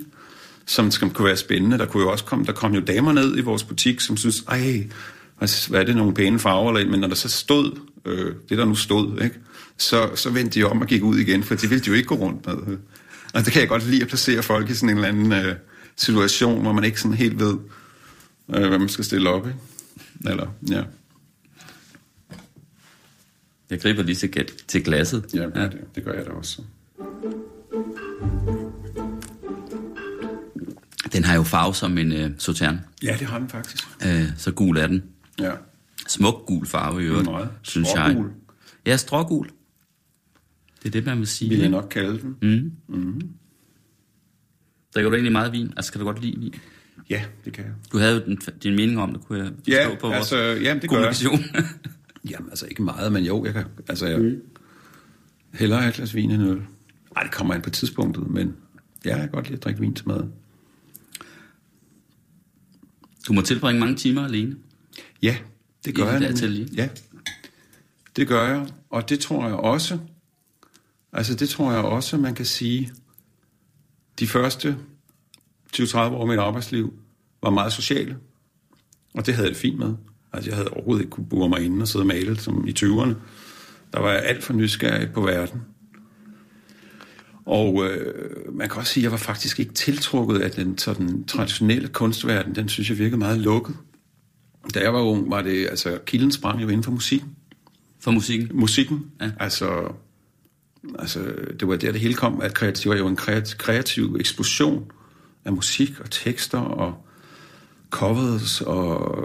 [0.66, 1.78] som skal, kunne være spændende.
[1.78, 4.44] Der kunne jo også komme, der kom jo damer ned i vores butik, som synes,
[4.48, 4.86] ej,
[5.40, 8.58] altså, hvad er det, nogle pæne farver, eller, men når der så stod, øh, det
[8.58, 9.36] der nu stod, ikke?
[9.82, 12.06] Så, så vendte de om og gik ud igen, for det ville de jo ikke
[12.08, 12.78] gå rundt med.
[13.34, 15.56] Og det kan jeg godt lide at placere folk i sådan en eller anden øh,
[15.96, 17.58] situation, hvor man ikke sådan helt ved,
[18.54, 19.58] øh, hvad man skal stille op, ikke?
[20.30, 20.82] Eller, ja.
[23.70, 25.24] Jeg griber lige til, til glasset.
[25.34, 25.62] Ja, ja.
[25.64, 26.62] Det, det gør jeg da også.
[31.12, 33.84] Den har jo farve som en øh, sautern, Ja, det har den faktisk.
[34.06, 35.02] øh, så gul er den.
[35.40, 35.52] Ja.
[36.08, 37.28] Smuk gul farve i øvrigt,
[37.62, 38.16] synes jeg.
[38.86, 39.50] Ja, strågul.
[40.82, 41.48] Det er det, man vil sige.
[41.48, 42.36] Vil jeg nok kalde den.
[42.88, 43.20] Mm.
[44.94, 45.72] Drikker du egentlig meget vin?
[45.76, 46.54] Altså, kan du godt lide vin?
[47.10, 47.72] Ja, det kan jeg.
[47.92, 50.62] Du havde jo den, din mening om det, kunne jeg forstå Ja, på altså, vores
[50.62, 51.14] jamen, det gør jeg.
[51.14, 51.40] kommunikation.
[52.30, 54.40] Jamen, altså ikke meget, men jo, jeg kan, altså jeg mm.
[55.54, 56.62] hellere et glas vin end øl.
[57.16, 58.54] Ej, det kommer an på tidspunktet, men
[59.04, 60.24] ja, jeg kan godt lide at drikke vin til mad.
[63.28, 64.56] du må tilbringe mange timer alene.
[65.22, 65.36] Ja,
[65.84, 66.12] det gør I jeg.
[66.14, 66.28] nemlig.
[66.30, 66.66] atelier?
[66.74, 66.88] Ja,
[68.16, 68.66] det gør jeg.
[68.90, 69.98] Og det tror jeg også,
[71.12, 72.92] altså det tror jeg også, man kan sige,
[74.18, 74.76] de første
[75.76, 76.94] 20-30 år af mit arbejdsliv
[77.42, 78.16] var meget sociale.
[79.14, 79.94] Og det havde jeg det fint med.
[80.32, 82.74] Altså jeg havde overhovedet ikke kunne bure mig inde og sidde og male som i
[82.78, 83.14] 20'erne.
[83.92, 85.60] Der var jeg alt for nysgerrig på verden.
[87.46, 88.14] Og øh,
[88.54, 92.54] man kan også sige, at jeg var faktisk ikke tiltrukket af den sådan, traditionelle kunstverden.
[92.54, 93.76] Den synes jeg virkede meget lukket.
[94.74, 97.36] Da jeg var ung, var det, altså, kilden sprang jo inden for musikken.
[98.00, 98.48] For musikken.
[98.52, 99.24] Musikken, Ja.
[99.24, 99.30] ja.
[99.40, 99.92] altså,
[100.98, 101.20] altså,
[101.60, 104.90] det var der, det hele kom, at kreativ, det var jo en kreativ, kreativ eksplosion
[105.44, 106.94] af musik og tekster og
[107.90, 109.18] covers og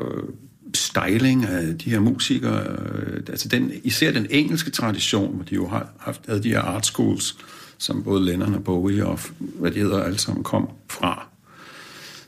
[0.73, 2.77] styling af de her musikere.
[3.29, 6.85] Altså den, især den engelske tradition, hvor de jo har haft, havde de her art
[6.85, 7.37] schools,
[7.77, 11.27] som både Lennon og Bowie og hvad det hedder, alle sammen kom fra.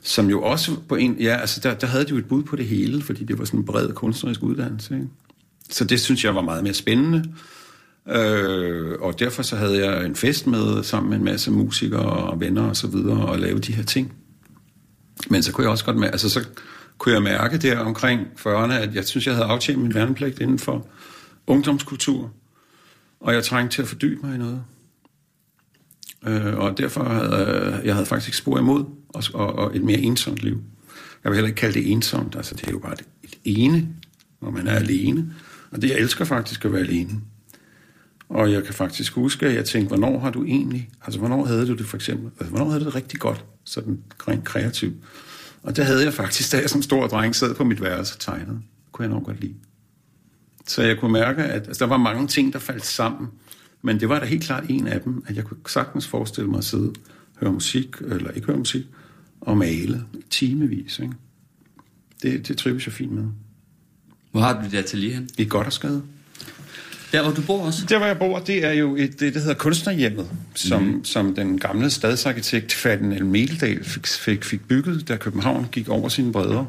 [0.02, 2.56] Som jo også på en, ja, altså der, der havde de jo et bud på
[2.56, 4.94] det hele, fordi det var sådan en bred kunstnerisk uddannelse.
[4.94, 5.08] Ikke?
[5.70, 7.24] Så det synes jeg var meget mere spændende.
[8.08, 12.40] Øh, og derfor så havde jeg en fest med sammen med en masse musikere og
[12.40, 14.12] venner og så videre og lave de her ting.
[15.30, 16.46] Men så kunne jeg også godt mærke, altså så
[16.98, 20.58] kunne jeg mærke der omkring 40'erne, at jeg synes, jeg havde aftjent min værnepligt inden
[20.58, 20.88] for
[21.46, 22.32] ungdomskultur.
[23.20, 24.62] Og jeg trængte til at fordybe mig i noget.
[26.26, 30.38] Øh, og derfor havde jeg havde faktisk spor imod og, og, og et mere ensomt
[30.38, 30.62] liv.
[31.24, 33.88] Jeg vil heller ikke kalde det ensomt, altså det er jo bare et, et ene,
[34.42, 35.34] når man er alene.
[35.70, 37.10] Og det, jeg elsker faktisk at være alene.
[38.30, 41.66] Og jeg kan faktisk huske, at jeg tænkte, hvornår har du egentlig, altså hvornår havde
[41.66, 44.96] du det for eksempel, altså hvornår havde du det rigtig godt, sådan rent kreativt.
[45.62, 48.20] Og det havde jeg faktisk, da jeg som stor dreng sad på mit værelse og
[48.20, 48.54] tegnede.
[48.54, 49.54] Det kunne jeg nok godt lide.
[50.66, 53.28] Så jeg kunne mærke, at altså, der var mange ting, der faldt sammen.
[53.82, 56.58] Men det var da helt klart en af dem, at jeg kunne sagtens forestille mig
[56.58, 56.92] at sidde,
[57.40, 58.86] høre musik, eller ikke høre musik,
[59.40, 60.98] og male timevis.
[60.98, 61.14] Ikke?
[62.22, 63.24] Det, det trives jeg fint med.
[64.30, 65.28] Hvor har du dit atelier hen?
[65.38, 66.02] I skade.
[67.12, 67.82] Der, hvor du bor også?
[67.88, 71.04] Der, hvor jeg bor, det er jo et, det, der hedder Kunstnerhjemmet, som, mm.
[71.04, 76.32] som den gamle stadsarkitekt Ferdinand Meldal fik, fik, fik bygget, da København gik over sine
[76.32, 76.64] bredder.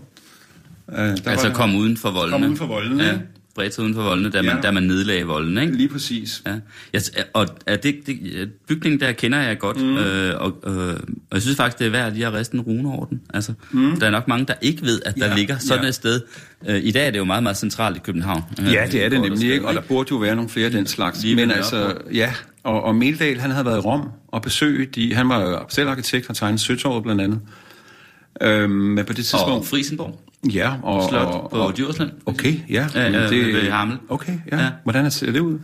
[0.88, 2.32] Uh, der altså var, kom uden for voldene?
[2.32, 3.18] Kom uden for voldene, ja
[3.56, 4.62] bredt sig uden for voldene, da man, ja.
[4.62, 5.78] da man nedlagde volden, ikke?
[5.78, 6.44] Lige præcis.
[6.46, 6.56] Ja.
[6.94, 7.02] Jeg,
[7.34, 9.98] og er det, det, bygningen der kender jeg godt, mm.
[9.98, 12.90] øh, og, øh, og jeg synes faktisk, det er værd lige at riste en rune
[12.90, 13.22] over den.
[13.34, 14.00] Altså, mm.
[14.00, 15.36] Der er nok mange, der ikke ved, at der ja.
[15.36, 15.88] ligger sådan ja.
[15.88, 16.22] et sted.
[16.68, 18.44] Øh, I dag er det jo meget, meget centralt i København.
[18.60, 19.68] Ja, det er det nemlig, ikke?
[19.68, 21.24] Og der burde jo være nogle flere den slags.
[21.24, 22.34] Lige Men altså, ja,
[22.64, 26.28] og, og Meldal, han havde været i Rom og besøgt, de, han var selv arkitekt,
[26.28, 27.40] han tegnede Søtorvet blandt andet.
[28.42, 29.50] Øhm, men på det tidspunkt...
[29.50, 30.20] Og Frisenborg.
[30.54, 31.10] Ja, og...
[31.10, 32.12] Slot og, på og, Djursland.
[32.26, 32.88] Okay, ja.
[32.96, 33.98] ja det, ved Hamel.
[34.10, 34.64] Okay, ja.
[34.64, 34.70] ja.
[34.84, 35.60] Hvordan ser det ud?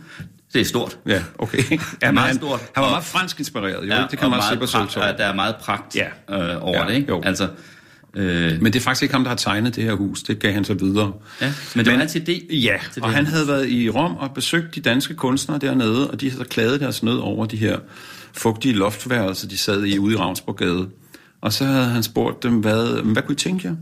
[0.52, 0.98] Det er stort.
[1.06, 1.58] Ja, okay.
[1.70, 2.60] Ja, er meget stort.
[2.74, 3.94] Han var meget fransk inspireret, jo.
[3.94, 6.06] Ja, det kan man se på pra- Der er meget pragt ja.
[6.30, 7.08] øh, over ja, det, ikke?
[7.08, 7.22] Jo.
[7.24, 7.48] Altså,
[8.14, 8.62] øh...
[8.62, 10.22] Men det er faktisk ikke ham, der har tegnet det her hus.
[10.22, 11.12] Det gav han så videre.
[11.40, 12.54] Ja, men det var hans idé.
[12.56, 16.10] Ja, til og det han havde været i Rom og besøgt de danske kunstnere dernede,
[16.10, 17.78] og de havde klaget deres nød over de her
[18.32, 20.88] fugtige loftværelser, de sad i ude i Ravnsborgade.
[21.40, 23.74] Og så havde han spurgt dem, hvad, hvad kunne I tænke jer?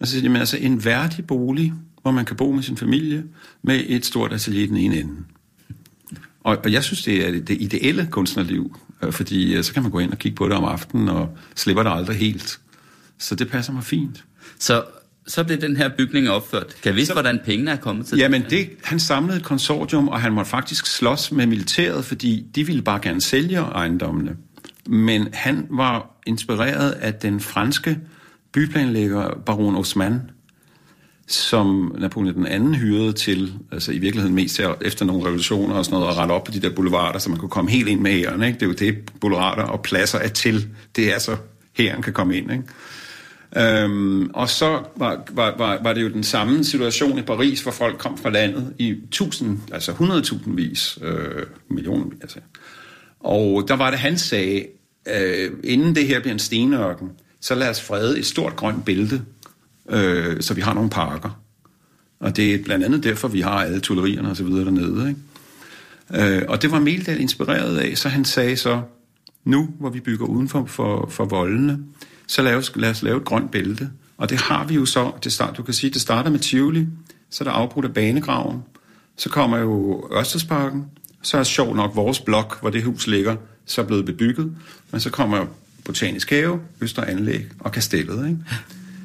[0.00, 2.76] Og så siger de, men altså en værdig bolig, hvor man kan bo med sin
[2.76, 3.24] familie,
[3.62, 5.16] med et stort atelier i den ene ende.
[6.44, 9.82] Og, og jeg synes, det er det, det ideelle kunstnerliv, øh, fordi øh, så kan
[9.82, 12.60] man gå ind og kigge på det om aftenen, og slipper det aldrig helt.
[13.18, 14.24] Så det passer mig fint.
[14.58, 14.84] Så,
[15.26, 16.66] så blev den her bygning opført.
[16.66, 20.20] Kan jeg vide, hvordan pengene er kommet til Jamen, det, han samlede et konsortium, og
[20.20, 24.36] han måtte faktisk slås med militæret, fordi de ville bare gerne sælge ejendommene.
[24.86, 27.98] Men han var inspireret af den franske
[28.52, 30.20] byplanlægger Baron Osman,
[31.26, 35.98] som Napoleon den anden hyrede til, altså i virkeligheden mest efter nogle revolutioner og sådan
[35.98, 38.10] noget, at rette op på de der boulevarder, så man kunne komme helt ind med
[38.10, 38.42] æren.
[38.42, 38.54] Ikke?
[38.54, 40.68] Det er jo det, boulevarder og pladser er til.
[40.96, 41.36] Det er så,
[41.72, 42.52] hæren kan komme ind.
[42.52, 42.64] Ikke?
[43.56, 47.72] Øhm, og så var, var, var, var det jo den samme situation i Paris, hvor
[47.72, 52.38] folk kom fra landet i tusind, altså hundredtusindvis, øh, millioner, altså.
[53.20, 54.66] Og der var det, han sagde,
[55.08, 57.08] øh, inden det her bliver en stenørken,
[57.40, 59.22] så lad os frede et stort grønt bælte,
[59.90, 61.40] øh, så vi har nogle parker.
[62.20, 65.08] Og det er blandt andet derfor, vi har alle tullerierne og så videre dernede.
[65.08, 65.20] Ikke?
[66.36, 68.82] Øh, og det var Meldal inspireret af, så han sagde så,
[69.44, 71.78] nu hvor vi bygger uden for, for, for voldene,
[72.26, 73.90] så lad os, lad os lave et grønt bælte.
[74.16, 76.86] Og det har vi jo så, det start, du kan sige, det starter med Tivoli,
[77.30, 78.62] så er der afbrudt af banegraven,
[79.16, 80.84] så kommer jo Ørstedsparken,
[81.22, 84.52] så er sjov nok vores blok, hvor det hus ligger, så er blevet bebygget,
[84.90, 85.46] men så kommer
[85.84, 88.26] Botanisk Have, Østeranlæg og Kastellet.
[88.28, 88.38] Ikke?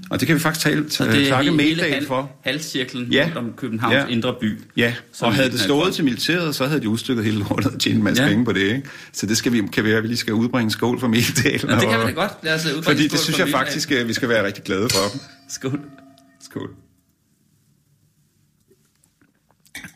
[0.09, 2.31] Og det kan vi faktisk tale, så det takke Meldal for.
[2.41, 3.29] halvcirklen ja.
[3.35, 4.07] om Københavns ja.
[4.07, 4.59] indre by.
[4.77, 7.97] Ja, og havde det stået til militæret, så havde de udstykket hele lortet og tjent
[7.97, 8.29] en masse ja.
[8.29, 8.61] penge på det.
[8.61, 8.81] Ikke?
[9.13, 11.45] Så det skal vi, kan være, at vi lige skal udbringe skål for Meldal.
[11.45, 12.31] Ja, det kan vi da godt.
[12.43, 15.17] Lad os Fordi det synes jeg faktisk, at vi skal være rigtig glade for.
[15.49, 15.79] Skål.
[16.41, 16.69] Skål.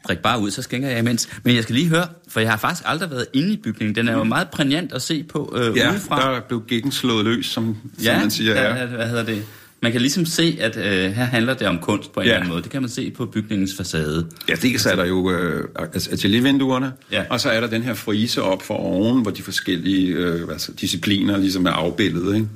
[0.09, 1.29] Drik bare ud, så skænker jeg imens.
[1.43, 3.95] Men jeg skal lige høre, for jeg har faktisk aldrig været inde i bygningen.
[3.95, 6.33] Den er jo meget prægnant at se på øh, ja, udefra.
[6.33, 8.61] der blev gækken slået løs, som, ja, som man siger.
[8.61, 9.43] Ja, hvad hedder det?
[9.81, 12.31] Man kan ligesom se, at øh, her handler det om kunst på en ja.
[12.31, 12.63] eller anden måde.
[12.63, 14.27] Det kan man se på bygningens facade.
[14.49, 17.23] Ja, dels er der jo øh, ateliervinduerne, ja.
[17.29, 20.71] og så er der den her frise op for oven, hvor de forskellige øh, altså,
[20.71, 22.47] discipliner ligesom er afbildet, ikke?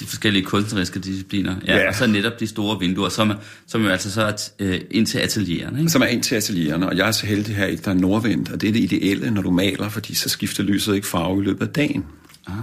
[0.00, 1.56] De forskellige kunstneriske discipliner.
[1.66, 1.88] Ja, ja.
[1.88, 3.32] Og så netop de store vinduer, som,
[3.66, 5.78] som jo altså så er øh, ind til atelierne.
[5.78, 5.90] Ikke?
[5.90, 8.50] Som er ind til atelierne, og jeg er så heldig her, at der er nordvendt,
[8.50, 11.44] og det er det ideelle, når du maler, fordi så skifter lyset ikke farve i
[11.44, 12.04] løbet af dagen.
[12.46, 12.54] Ah.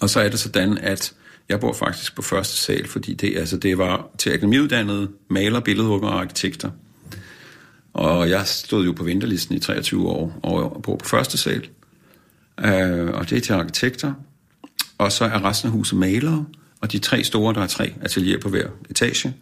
[0.00, 1.12] Og så er det sådan, at
[1.48, 6.08] jeg bor faktisk på første sal, fordi det, altså, det var til akademiuddannede maler, billedhugger
[6.08, 6.70] og arkitekter.
[7.94, 11.68] Og jeg stod jo på vinterlisten i 23 år og bor på første sal.
[12.58, 14.12] Uh, og det er til arkitekter.
[14.98, 16.44] Og så er resten af huset malere.
[16.80, 19.34] Og de tre store, der er tre atelier på hver etage.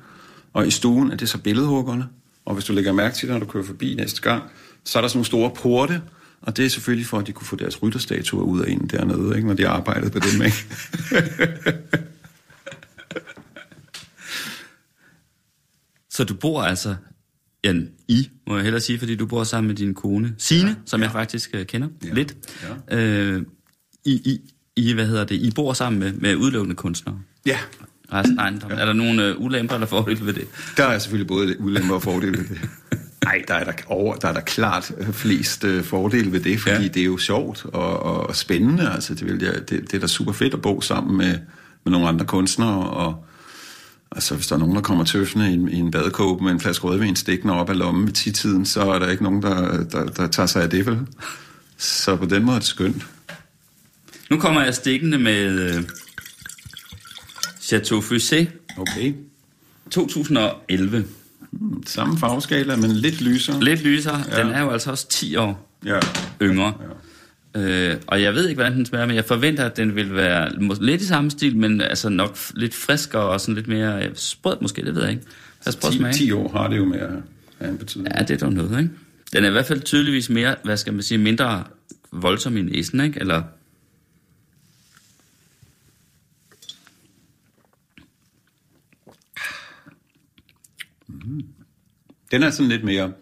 [0.53, 2.09] Og i stuen er det så billedhuggerne.
[2.44, 4.42] Og hvis du lægger mærke til det, når du kører forbi næste gang,
[4.85, 6.03] så er der sådan nogle store porte,
[6.40, 9.37] og det er selvfølgelig for, at de kunne få deres rytterstatuer ud af en dernede,
[9.37, 10.42] ikke, når de arbejdede på dem.
[10.42, 10.57] Ikke?
[16.11, 16.96] Så du bor altså,
[17.64, 17.75] ja,
[18.09, 21.03] I, må jeg hellere sige, fordi du bor sammen med din kone, Signe, ja, som
[21.03, 22.14] jeg faktisk uh, kender Ja, ja.
[22.14, 22.37] lidt.
[22.90, 22.96] ja.
[22.96, 23.42] Øh,
[24.05, 27.17] I, I, I, hvad hedder det, I bor sammen med, med udelukkende kunstnere.
[27.47, 27.59] Ja,
[28.12, 28.79] Resten af ejendommen.
[28.79, 30.45] Er der nogle uh, ulemper eller fordele ved det?
[30.77, 32.61] der er selvfølgelig både ulemper og fordele ved det.
[33.25, 36.61] Nej, der er der, over, der er der klart øh, flest øh, fordele ved det,
[36.61, 36.83] fordi Ja.
[36.83, 36.89] ja.
[36.89, 38.91] det er jo sjovt og, og, og spændende.
[38.93, 41.39] Altså, det, vil jeg, det, det er da super fedt at bo sammen med,
[41.85, 43.25] med nogle andre kunstnere, og
[44.12, 46.61] altså, hvis der er nogen, der kommer tøffende i en, i en badekåbe med en
[46.61, 50.05] flaske rødvin stikkende op af lommen ved tiden, så er der ikke nogen, der, der,
[50.05, 50.99] der tager sig af det, vel?
[51.77, 53.07] Så på den måde er det skønt.
[54.31, 55.83] Nu kommer jeg stikkende med uh,
[57.61, 58.47] Chateau Fusé
[58.79, 59.15] Okay.
[59.91, 61.05] 2011.
[61.87, 63.61] Samme farveskala, men lidt lysere.
[63.65, 64.25] Lidt lysere.
[64.29, 64.39] Ja.
[64.39, 64.45] Ja.
[64.45, 65.99] Den er jo altså også 10 år Ja.
[66.43, 66.73] yngre.
[67.55, 67.61] Ja.
[67.61, 70.51] Øh, og jeg ved ikke, hvordan den smager, men jeg forventer, at den vil være
[70.81, 74.57] lidt i samme stil, men altså nok lidt friskere og sådan lidt mere øh, sprød
[74.61, 75.23] måske, det ved jeg ikke.
[75.67, 76.15] Lad os prøve at 10, smage.
[76.15, 77.11] 10 år har det jo med at
[77.59, 78.15] have en betydning.
[78.17, 78.91] Ja, det er dog noget, ikke?
[79.33, 81.65] Den er i hvert fald tydeligvis mere, hvad skal man sige, mindre
[82.12, 83.21] voldsom i næsen, ikke?
[83.21, 83.43] Eller...
[92.31, 93.12] Den er sådan lidt mere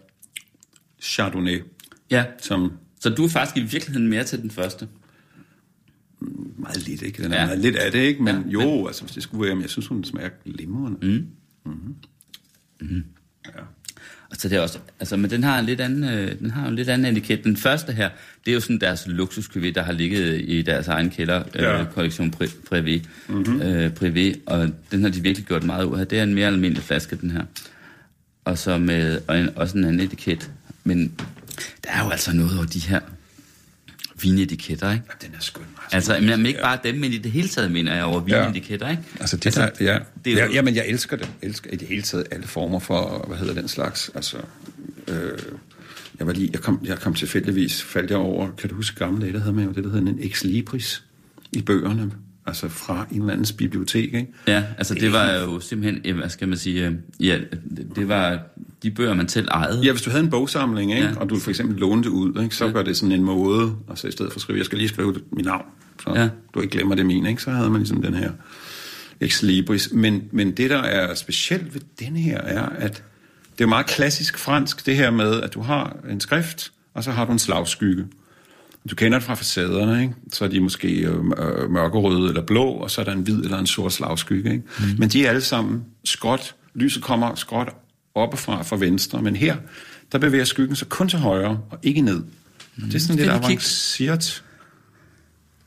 [1.01, 1.61] Chardonnay,
[2.11, 4.87] Ja, som så du er faktisk i virkeligheden mere til den første.
[6.57, 7.23] meget lidt, ikke?
[7.23, 7.41] Den er Ja.
[7.41, 7.47] ja.
[7.47, 8.23] meget lidt af det, ikke?
[8.23, 11.07] Men Ja, ja, jo, altså hvis det skulle være, men jeg synes, hun smager glimrende.
[11.07, 11.25] Mm.
[13.45, 13.59] Ja.
[14.29, 16.67] Og så det er også, altså, men den har en lidt anden, øh, den har
[16.67, 17.43] en lidt anden etiket.
[17.43, 18.09] Den første her,
[18.45, 21.81] det er jo sådan deres luksuskøvé, der har ligget i deres egen kælder, Ja.
[21.81, 23.61] øh, kollektion Pri- Privé, mm-hmm.
[23.61, 26.07] øh, Privé, og den har de virkelig gjort meget ud af.
[26.07, 27.43] Det er en mere almindelig flaske, den her.
[28.45, 30.51] Og så med, og en, også en anden etiket.
[30.83, 31.11] Men
[31.83, 32.99] der er jo altså noget over de her
[34.21, 35.03] vinetiketter, ikke?
[35.21, 35.63] den er skøn.
[35.91, 39.03] Altså, men ikke bare dem, men i det hele taget mener jeg over vinetiketter, ikke?
[39.19, 39.99] Altså det der, ja.
[40.25, 41.29] det er jo- ja, jamen jeg elsker det.
[41.41, 44.37] Jeg elsker i det hele taget alle former for, hvad hedder den slags, altså...
[45.07, 45.31] Øh,
[46.19, 49.21] jeg var lige, jeg kom, jeg kom tilfældigvis, faldt jeg over, kan du huske gamle
[49.21, 51.03] dage, der havde man jo det, der hedder en ex libris
[51.51, 52.11] i bøgerne,
[52.47, 54.27] altså fra en eller andens bibliotek, ikke?
[54.47, 57.39] Ja, altså det var jo simpelthen, hvad skal man sige, øh, ja,
[57.95, 58.39] det- var
[58.83, 59.81] de bøger, man selv ejede.
[59.83, 61.03] Ja, hvis du havde en bogsamling, ikke?
[61.03, 61.09] Ja.
[61.11, 61.15] Ja.
[61.19, 62.55] og du for eksempel lånte ud, ikke?
[62.55, 64.87] så var det sådan en måde, altså i stedet for at skrive, jeg skal lige
[64.89, 65.65] skrive mit navn,
[66.03, 66.21] så Ja.
[66.21, 66.29] ja.
[66.53, 67.41] du ikke glemmer det min, ikke?
[67.41, 68.31] så havde man ligesom den her
[69.21, 69.89] ex libris.
[69.93, 73.03] Men, men det, der er specielt ved den her, er, at
[73.57, 77.11] det er meget klassisk fransk, det her med, at du har en skrift, og så
[77.11, 78.05] har du en slagskygge.
[78.89, 80.13] Du kender det fra facaderne, ikke?
[80.33, 83.43] Så er de måske øh, øh, mørkerøde eller blå, og så er der en hvid
[83.43, 84.63] eller en sort slagskygge, ikke?
[84.79, 84.85] Mm.
[84.99, 86.55] Men de er alle sammen skråt.
[86.75, 87.69] Lyset kommer skråt
[88.15, 89.57] oppefra fra venstre, men her,
[90.11, 92.23] der bevæger skyggen sig kun til højre og ikke ned.
[92.75, 92.85] Mm.
[92.85, 94.43] Det er sådan lidt avanceret.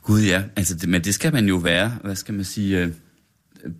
[0.03, 2.91] Gud ja, altså det, men det skal man jo være, hvad skal man sige, øh,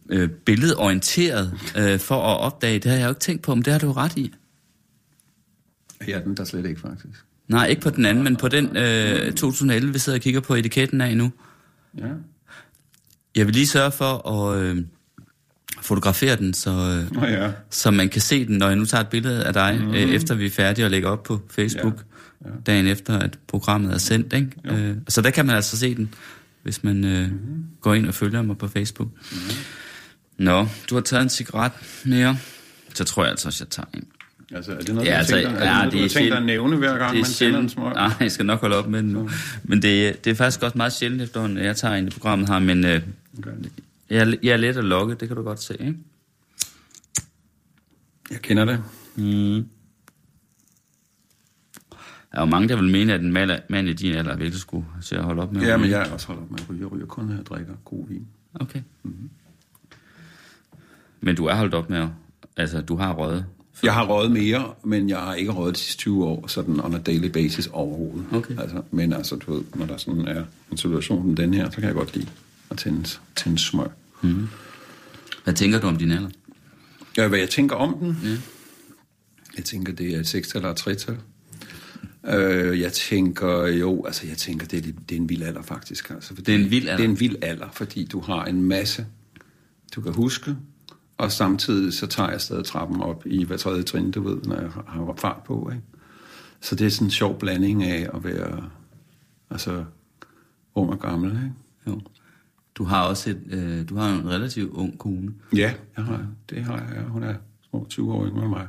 [0.10, 2.80] øh, billedorienteret øh, for at opdage.
[2.80, 4.34] Det har jeg jo ikke tænkt på, men det har du ret i.
[6.08, 7.26] Ja, den der slet ikke, faktisk.
[7.50, 10.56] Nej, ikke på den anden, men på den øh, 2011, vi sidder og kigger på
[10.56, 11.32] etiketten af nu.
[11.98, 12.08] Ja.
[13.36, 14.78] Jeg vil lige sørge for at øh,
[15.82, 17.52] fotografere den, så, øh, Nå ja.
[17.70, 19.94] så man kan se den, når jeg nu tager et billede af dig, mm.
[19.94, 22.06] øh, efter vi er færdige og lægger op på Facebook,
[22.46, 22.50] ja.
[22.50, 22.56] Ja.
[22.66, 24.34] dagen efter, at programmet er sendt.
[24.34, 24.52] Ikke?
[24.66, 26.14] Øh, så der kan man altså se den,
[26.64, 27.66] hvis man øh, mm.
[27.82, 29.10] går ind og følger mig på Facebook.
[29.32, 29.38] Mm.
[30.38, 31.72] Nå, du har taget en cigaret
[32.06, 32.38] mere.
[32.94, 34.08] Så tror jeg altså også, jeg tager en.
[34.56, 36.08] Altså, er det noget, Ja, du altså, tænker, er det ja, noget, det du er
[36.10, 37.94] tænkt dig at nævne hver gang, man tænder en smøg?
[37.94, 39.30] Nej, jeg skal nok holde op med den nu.
[39.64, 42.50] Men det, det er faktisk også meget sjældent efterhånden, at jeg tager en i programmet
[42.50, 43.02] her, men øh,
[43.38, 43.52] Okay.
[44.10, 45.96] jeg, er- jeg er let at lokke, det kan du godt se, ikke?
[48.32, 48.84] Jeg kender det.
[49.16, 49.66] Mm.
[52.32, 54.60] Der er jo mange, der vil mene, at en mand, mand i din alder virkelig
[54.62, 56.70] skulle se at holde op med Ja, men jeg er også holdt op med at
[56.70, 56.80] ryge.
[56.82, 58.28] Jeg ryger kun, når jeg drikker god vin.
[58.54, 58.82] Okay.
[59.04, 59.30] Mm-hmm.
[61.22, 62.08] Men du er holdt op med at...
[62.58, 63.46] Altså, du har røget.
[63.84, 66.96] Jeg har røget mere, men jeg har ikke røget de sidste 20 år, sådan on
[66.96, 68.26] a daily basis overhovedet.
[68.32, 68.60] Okay.
[68.60, 71.76] Altså, men altså, du ved, når der sådan er en situation som den her, så
[71.76, 72.28] kan jeg godt lide
[72.70, 73.88] at tænde, tænde smør.
[75.44, 76.30] Hvad tænker du om din alder?
[77.18, 78.18] Ja, hvad jeg tænker om den?
[78.24, 78.38] Ja.
[79.58, 81.18] Jeg tænker, det er et sekstal eller et tretal.
[82.28, 86.10] Øh, jeg tænker jo, altså jeg tænker, det er, det er en vild alder faktisk.
[86.10, 86.98] Altså, Det er en vild alder?
[86.98, 89.06] Det er en vild alder, fordi du har en masse,
[89.96, 90.56] du kan huske,
[91.20, 94.56] og samtidig så tager jeg stadig trappen op i hver tredje trin, du ved, når
[94.56, 95.70] jeg har- fart på.
[95.72, 95.84] Ikke?
[96.62, 98.64] Så det er sådan en sjov blanding af at være
[99.50, 99.86] altså,
[100.76, 101.32] ung og gammel.
[101.32, 101.52] Ikke?
[101.88, 102.02] Jo.
[102.76, 106.64] Du har også et, øh, du har en relativt ung kone, Ja, jeg har, det
[106.64, 107.04] har jeg.
[107.08, 107.36] Hun er
[107.70, 108.68] små 20 år yngre end mig.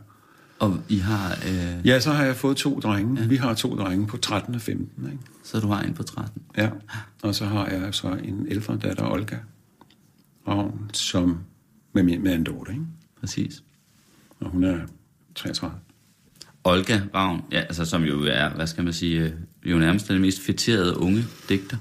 [0.59, 3.21] og I har, øh, Ja, så har jeg fået to drenge.
[3.21, 3.27] Ja.
[3.27, 5.07] Vi har to drenge på 13 og 15.
[5.07, 5.19] Ikke?
[5.45, 6.43] så du har en på 13.
[6.57, 6.71] Ja,
[7.23, 9.37] og så har jeg så en ældre datter, Olga,
[10.45, 11.39] og som
[11.93, 12.85] med, min, med en daughter, ikke?
[13.21, 13.63] Præcis.
[14.41, 14.79] og hun er
[15.35, 15.79] 33.
[16.65, 19.33] Olga Ravn, ja, altså, som jo er, hvad skal man sige, øh,
[19.73, 21.77] jo nærmest den mest fætterede unge digter,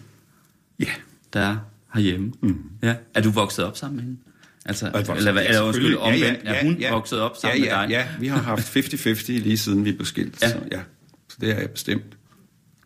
[0.80, 0.90] Ja,
[1.34, 1.58] der er
[1.94, 2.32] herhjemme.
[2.42, 2.58] Mm.
[2.84, 2.96] Ja.
[3.14, 4.18] Er du vokset op sammen med hende?
[4.66, 6.00] Altså, vokset- eller, hvad- eller undskyld, selvfølgelig.
[6.26, 7.92] omvendt, er hun vokset op sammen ja, ja, med dig?
[7.92, 10.42] Ja, vi har haft 50-50 lige siden vi blev skilt.
[10.42, 10.50] Ja.
[10.50, 10.82] Så, ja.
[11.30, 12.18] så det er jeg bestemt.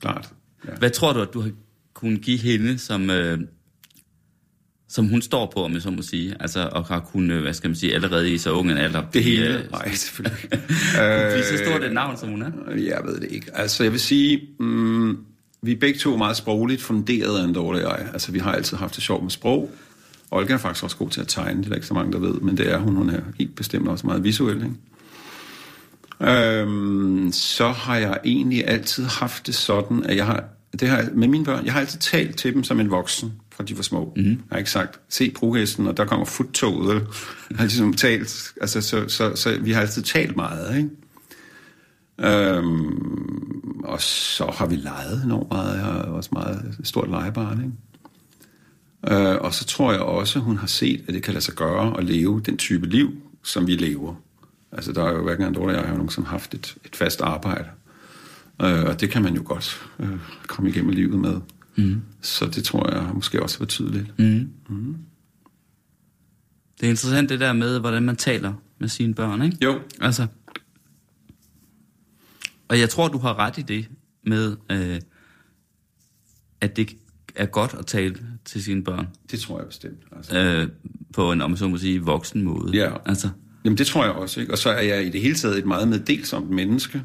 [0.02, 0.30] Klart.
[0.68, 0.76] Ja.
[0.76, 1.52] Hvad tror du, at du har
[1.94, 3.40] kunnet give hende, som, øh,
[4.94, 6.36] som hun står på, om jeg så må sige?
[6.40, 9.04] Altså, og har kunnet, hvad skal man sige, allerede i så ung en alder?
[9.14, 9.60] Det hele?
[9.60, 10.50] øh, Nej, selvfølgelig.
[11.32, 12.52] blive så stort et navn, som hun er?
[12.76, 13.48] Jeg ved det ikke.
[13.54, 15.18] Altså, jeg vil sige, mm,
[15.62, 18.08] vi er begge to meget sprogligt funderet af en dårlig jeg.
[18.14, 19.72] Altså, vi har altid haft det sjovt med sprog.
[20.32, 22.20] Olga er faktisk også god til at tegne, det er der ikke så mange, der
[22.20, 22.96] ved, men det er hun.
[22.96, 24.76] Hun er helt bestemt også meget visuel, ikke?
[26.32, 30.44] Øhm, så har jeg egentlig altid haft det sådan, at jeg har,
[30.80, 33.64] det har med mine børn, jeg har altid talt til dem som en voksen, fra
[33.64, 34.14] de var små.
[34.16, 34.32] Mm-hmm.
[34.32, 37.08] Jeg har ikke sagt, se pruhesten, og der kommer futtoget.
[37.50, 40.90] Jeg har ligesom talt, altså, så, så, så, vi har altid talt meget, ikke?
[42.18, 45.76] Øhm, og så har vi leget enormt meget.
[45.76, 47.74] Jeg har også meget stort legebarn, ikke?
[49.08, 51.98] Øh, og så tror jeg også, hun har set, at det kan lade sig gøre
[51.98, 53.14] at leve den type liv,
[53.44, 54.16] som vi lever.
[54.72, 57.68] Altså, der er jo hverken en dårlig, jeg har nogensinde haft et, et fast arbejde.
[58.62, 61.42] Øh, og det kan man jo godt øh, komme igennem livet med.
[61.76, 62.02] Mm.
[62.22, 64.20] Så det tror jeg måske også er betydeligt.
[64.20, 64.50] Mm.
[66.80, 69.58] Det er interessant det der med, hvordan man taler med sine børn, ikke?
[69.62, 70.28] Jo, Altså,
[72.68, 73.90] og jeg tror, du har ret i det
[74.24, 75.02] med, øh,
[76.62, 76.96] at det
[77.36, 80.04] er godt at tale til sine børn det tror jeg bestemt.
[80.12, 80.38] Altså.
[80.40, 80.68] øh,
[81.14, 82.78] på en, om så må sige, voksen måde.
[82.78, 82.92] Ja.
[83.06, 83.30] Altså,
[83.66, 84.52] Jamen det tror jeg også, ikke?
[84.54, 87.04] Og så er jeg i det hele taget et meget meddelsomt menneske.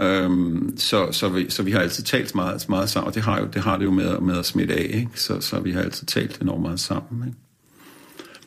[0.00, 3.40] Øhm, så, så, vi, så vi har altid talt meget, meget sammen, og det har,
[3.40, 5.08] jo, det har det jo med, med at smitte af, ikke?
[5.14, 7.38] Så, så vi har altid talt enormt meget sammen, ikke?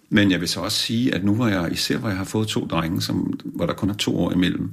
[0.09, 2.47] Men jeg vil så også sige, at nu hvor jeg, især hvor jeg har fået
[2.47, 4.71] to drenge, som, hvor der kun er to år imellem,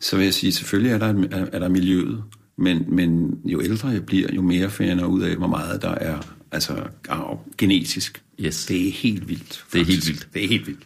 [0.00, 2.22] så vil jeg sige, selvfølgelig er der, er, er der miljøet,
[2.56, 5.94] men, men jo ældre jeg bliver, jo mere finder jeg ud af, hvor meget der
[5.94, 6.18] er
[6.52, 8.22] altså, arv, genetisk.
[8.40, 8.66] Yes.
[8.66, 9.64] Det er helt vildt.
[9.72, 10.08] Det er helt faktisk.
[10.08, 10.28] vildt.
[10.34, 10.82] Det er helt vildt.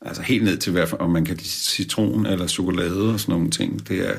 [0.00, 3.32] Altså helt ned til, hvad for, om man kan lide citron eller chokolade og sådan
[3.32, 3.88] nogle ting.
[3.88, 4.14] Det er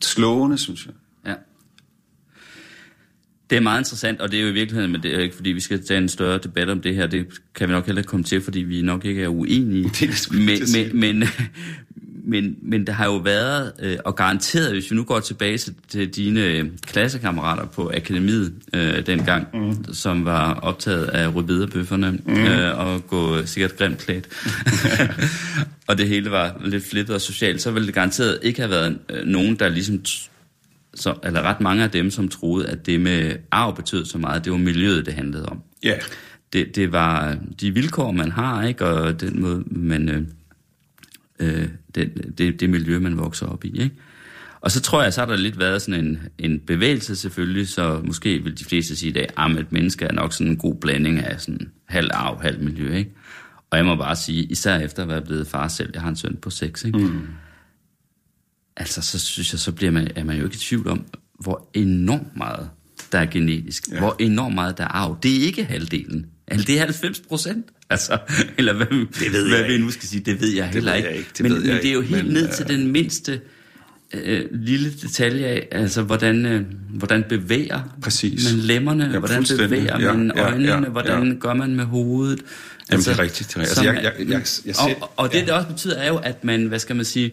[0.00, 0.94] slående, synes jeg.
[1.26, 1.34] ja.
[3.50, 5.50] Det er meget interessant, og det er jo i virkeligheden, men det er ikke, fordi
[5.50, 7.06] vi skal tage en større debat om det her.
[7.06, 9.84] Det kan vi nok heller ikke komme til, fordi vi nok ikke er uenige.
[10.00, 11.28] Det er men, men, men,
[12.24, 15.74] men, men der har jo været, øh, og garanteret, hvis vi nu går tilbage til,
[15.88, 19.94] til dine øh, klassekammerater på akademiet øh, dengang, mm.
[19.94, 22.34] som var optaget af rødbederbøfferne mm.
[22.34, 24.28] øh, og gå sikkert grimt klædt,
[25.88, 28.98] og det hele var lidt flippet og socialt, så ville det garanteret ikke have været
[29.10, 30.04] øh, nogen, der ligesom
[30.94, 34.44] så, eller ret mange af dem, som troede, at det med arv betød så meget,
[34.44, 35.60] det var miljøet, det handlede om.
[35.84, 35.94] Ja.
[36.52, 40.28] Det, det var de vilkår, man har, ikke, og den måde, man,
[41.38, 43.82] øh, det, det, det miljø, man vokser op i.
[43.82, 43.96] Ikke?
[44.60, 48.00] Og så tror jeg, så har der lidt været sådan en, en bevægelse selvfølgelig, så
[48.04, 50.74] måske vil de fleste sige i dag, at et menneske er nok sådan en god
[50.74, 52.94] blanding af sådan halv arv, halv miljø.
[52.94, 53.10] Ikke?
[53.70, 56.16] Og jeg må bare sige, især efter at være blevet far selv, jeg har en
[56.16, 56.98] søn på seks, ikke?
[56.98, 57.26] Mm.
[58.76, 61.04] altså så synes jeg, så bliver man, er man jo ikke i tvivl om,
[61.40, 62.70] hvor enormt meget
[63.12, 63.88] der er genetisk.
[63.90, 63.98] Ja.
[63.98, 65.18] Hvor enormt meget der er arv.
[65.22, 66.26] Det er ikke halvdelen.
[66.46, 67.66] Altså, det er 90 procent.
[67.92, 68.18] Altså,
[68.58, 69.84] eller hvad, det ved hvad jeg vi ikke.
[69.84, 71.08] nu skal sige, det ved jeg heller ved ikke.
[71.08, 71.30] jeg ikke.
[71.38, 72.14] Det men, jeg men det er jo ikke.
[72.14, 73.40] helt Men, ned øh, til den mindste
[74.14, 78.52] øh, lille detalje af, altså hvordan, øh, hvordan bevæger Præcis.
[78.52, 81.34] man lemmerne, Ja, hvordan bevæger Ja, man ja, øjnene, ja, hvordan ja.
[81.40, 82.40] gør man med hovedet.
[82.90, 84.46] Jamen, det er rigtigt, det er Altså, jeg- er- jeg- jeg- jeg og,
[84.90, 85.44] ser- og, og det, ja.
[85.44, 87.32] det også betyder, er jo, at man, hvad skal man sige,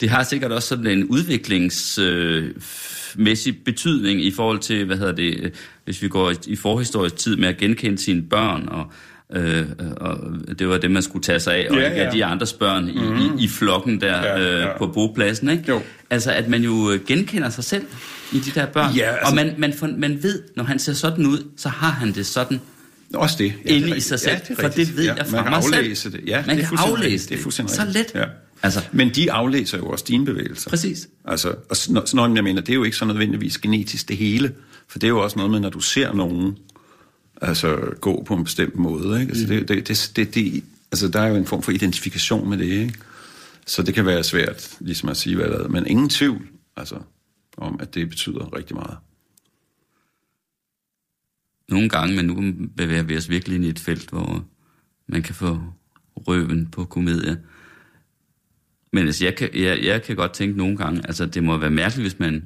[0.00, 5.38] det har sikkert også sådan en udviklingsmæssig øh, betydning i forhold til, hvad hedder det,
[5.42, 5.50] øh,
[5.84, 8.92] hvis vi går i, i forhistorisk tid med at genkende sine børn, og,
[9.32, 10.18] øh, og
[10.58, 12.10] det var det, man skulle tage sig af, og Ja, ikke af ja.
[12.18, 13.38] de andres børn i, mm.
[13.38, 14.78] i, i flokken der Ja, øh, ja.
[14.78, 15.64] på bopladsen, ikke?
[15.68, 15.82] Jo.
[16.10, 17.84] Altså, at man jo øh, genkender sig selv
[18.32, 20.92] i de der børn, Ja, altså- og man, man, får- man ved, når han ser
[20.92, 22.60] sådan ud, så har han det sådan,
[23.14, 23.44] Også det.
[23.44, 24.04] Ja, det inde i rigtigt.
[24.06, 25.74] sig selv, Ja, det for det ved jeg fra man kan mig selv.
[25.74, 26.20] aflæse det.
[26.26, 27.24] Ja, Man det kan aflæse.
[27.28, 27.42] Det det.
[27.42, 28.06] fuldstændig Så let.
[28.14, 28.24] Ja.
[28.62, 30.70] Altså- Men de aflæser jo også dine bevægelser.
[30.70, 31.08] Præcis.
[31.24, 34.52] Altså, og sådan noget, jeg mener, det er jo ikke så nødvendigvis genetisk det hele,
[34.88, 36.56] for det er jo også noget med, når du ser nogen
[37.42, 39.20] altså, gå på en bestemt måde.
[39.20, 39.30] Ikke?
[39.30, 42.58] Altså, det, det, det, det, det, altså, der er jo en form for identifikation med
[42.58, 42.64] det.
[42.64, 42.94] Ikke?
[43.66, 45.68] Så det kan være svært, ligesom at sige, hvad der er.
[45.68, 46.98] Men ingen tvivl altså,
[47.56, 48.96] om, at det betyder rigtig meget.
[51.68, 54.44] nogle gange, men nu bevæger vi os virkelig ind i et felt, hvor
[55.06, 55.60] man kan få
[56.16, 57.40] røven på komedie.
[58.92, 61.70] Men altså, jeg, kan, jeg, jeg kan godt tænke nogle gange, altså det må være
[61.70, 62.44] mærkeligt, hvis man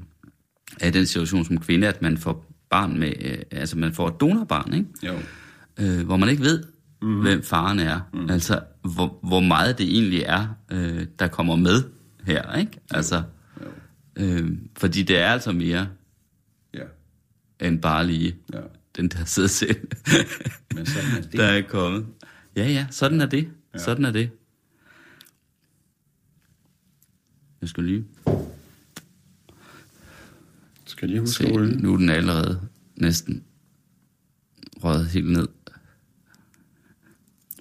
[0.80, 4.08] er i den situation som kvinde, at man får barn med, øh, altså man får
[4.08, 4.86] et donorbarn, ikke?
[5.02, 5.14] Jo.
[5.80, 6.62] Øh, hvor man ikke ved,
[7.02, 7.20] mm.
[7.20, 8.00] hvem faren er.
[8.12, 8.30] Mm.
[8.30, 11.82] Altså, hvor, hvor meget det egentlig er, øh, der kommer med
[12.24, 12.80] her, ikke?
[12.90, 13.22] Altså,
[14.16, 15.88] øh, fordi det er altså mere
[16.74, 16.84] Ja,
[17.66, 18.60] end bare lige ja.
[18.96, 19.76] den der sidder selv,
[20.74, 21.32] Men sådan er det.
[21.32, 22.06] der er kommet.
[22.56, 23.48] Ja, ja, sådan er det.
[23.74, 23.78] Ja.
[23.78, 24.30] Sådan er det.
[27.60, 28.04] Jeg skal lige
[30.98, 31.78] Skal lige huske se, olien?
[31.78, 33.44] nu er den allerede næsten
[34.84, 35.48] røget helt ned.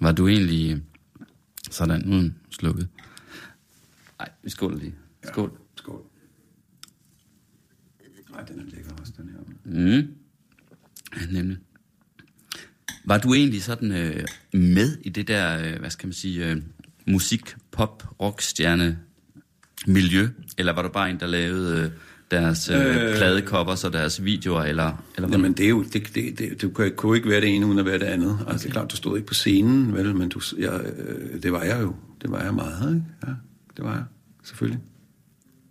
[0.00, 0.82] Var du egentlig
[1.70, 2.88] sådan, nu er den slukket.
[4.18, 4.94] Nej, vi skåler lige.
[5.24, 5.58] Skål.
[5.76, 6.02] Skål.
[8.30, 9.38] Nej, den er lækker også, den her.
[9.64, 10.14] Mm.
[11.20, 11.58] Ja, nemlig.
[13.04, 16.62] Var du egentlig sådan øh, med i det der, øh, hvad skal man sige, øh,
[17.06, 18.98] musik, pop, rockstjerne
[19.86, 20.28] miljø?
[20.58, 21.92] Eller var du bare en, der lavede øh,
[22.30, 22.76] deres øh,
[23.10, 23.16] Øh.
[23.16, 24.62] pladekopper og deres videoer?
[24.62, 25.28] Eller, eller?
[25.32, 27.78] Jamen, det er jo, det, det, det, du kan, kunne ikke være det ene uden
[27.78, 28.30] at være det andet.
[28.30, 28.58] Altså, okay.
[28.58, 31.62] det er klart, du stod ikke på scenen, vel, men du, jeg, øh, det var
[31.62, 31.94] jeg jo.
[32.22, 33.06] Det var jeg meget, ikke?
[33.26, 33.32] Ja,
[33.76, 34.04] det var jeg,
[34.44, 34.80] selvfølgelig.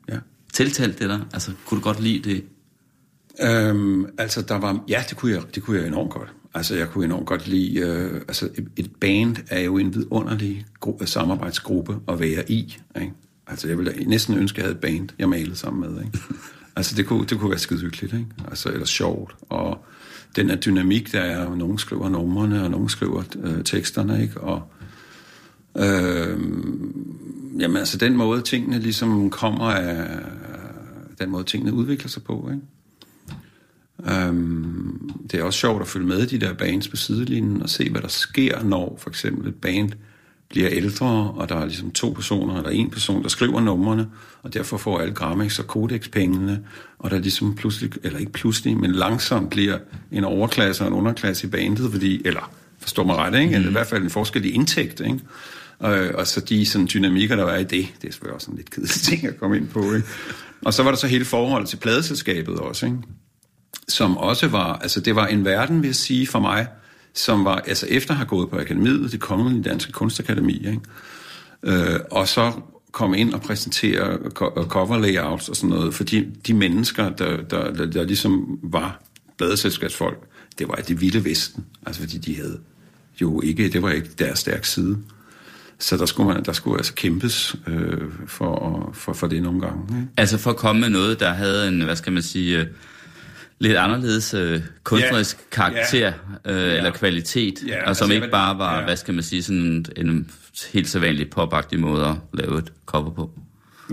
[0.09, 0.17] Ja.
[0.53, 1.19] Tiltalte det dig?
[1.33, 2.43] Altså, kunne du godt lide det?
[3.41, 6.29] Øhm, altså, der var, ja, det kunne, jeg, det kunne jeg enormt godt.
[6.53, 10.65] Altså, jeg kunne enormt godt lide, øh, altså, et, et band er jo en vidunderlig
[10.85, 13.13] gru- samarbejdsgruppe at være i, ikke?
[13.47, 16.19] Altså, jeg ville næsten ønske, at jeg havde et band, jeg malede sammen med, ikke?
[16.75, 18.25] Altså, det kunne, det kunne være skide hyggeligt, ikke?
[18.47, 19.85] Altså, eller sjovt, og
[20.35, 24.41] den her dynamik, der er, nogen skriver numrene, og nogen skriver øh, teksterne, ikke?
[24.41, 24.63] Og,
[25.77, 26.39] øh,
[27.59, 30.19] jamen, altså, den måde, tingene ligesom kommer af,
[31.19, 32.63] den måde, tingene udvikler sig på, ikke?
[34.29, 37.69] Um, det er også sjovt at følge med i de der bands på sidelinjen og
[37.69, 39.91] se, hvad der sker, når for eksempel et band
[40.49, 44.07] bliver ældre, og der er ligesom to personer, eller en person, der skriver numrene,
[44.43, 46.63] og derfor får alle Grammix og Codex pengene,
[46.99, 49.77] og der ligesom pludselig, eller ikke pludselig, men langsomt bliver
[50.11, 53.55] en overklasse og en underklasse i bandet, fordi, eller forstår mig ret, ikke?
[53.55, 55.19] Eller i hvert fald en forskel i indtægt, ikke?
[55.79, 58.57] Og, og så de sådan, dynamikker, der er i det, det er selvfølgelig også en
[58.57, 60.07] lidt kedelig ting at komme ind på, ikke?
[60.65, 62.97] Og så var der så hele forholdet til pladeselskabet også, ikke?
[63.87, 66.67] som også var, altså det var en verden, vil jeg sige, for mig,
[67.17, 70.79] som var, altså efter at have gået på akademiet, det kongelige danske kunstakademi, ikke?
[71.63, 72.51] Øh, og så
[72.91, 74.17] komme ind og præsentere
[74.57, 76.03] øh, cover layouts og sådan noget, for
[76.47, 79.01] de mennesker, der, der, der, der ligesom var
[79.37, 80.17] bladeselskabsfolk,
[80.59, 82.59] det var det vilde vesten, altså fordi de havde
[83.21, 84.97] jo ikke, det var ikke deres stærk side.
[85.79, 89.97] Så der skulle, man, der skulle altså kæmpes øh, for, for, for det nogle gange.
[89.97, 90.07] Ikke?
[90.17, 92.67] Altså for at komme med noget, der havde en, hvad skal man sige, øh,
[93.59, 95.43] lidt anderledes øh, kunstnerisk Ja.
[95.51, 96.13] karakter
[96.45, 96.53] Ja.
[96.53, 96.77] øh, Ja.
[96.77, 98.85] eller kvalitet, Ja, og som altså, ikke bare var, ja.
[98.85, 100.31] hvad skal man sige, sådan en,
[100.73, 103.31] helt sædvanlig popagtig måde at lave et cover på.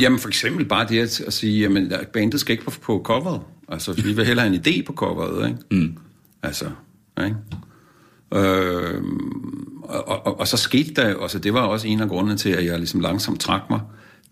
[0.01, 3.41] Jamen for eksempel bare det at, at sige, jamen bandet skal ikke på, på coveret.
[3.69, 5.59] Altså vi vil hellere have en idé på coveret, ikke?
[5.71, 5.97] Mm.
[6.43, 6.67] Altså,
[7.25, 7.37] ikke?
[8.35, 9.03] Øh,
[9.83, 12.65] og, og, og, så skete der, altså det var også en af grundene til, at
[12.65, 13.81] jeg ligesom langsomt trak mig,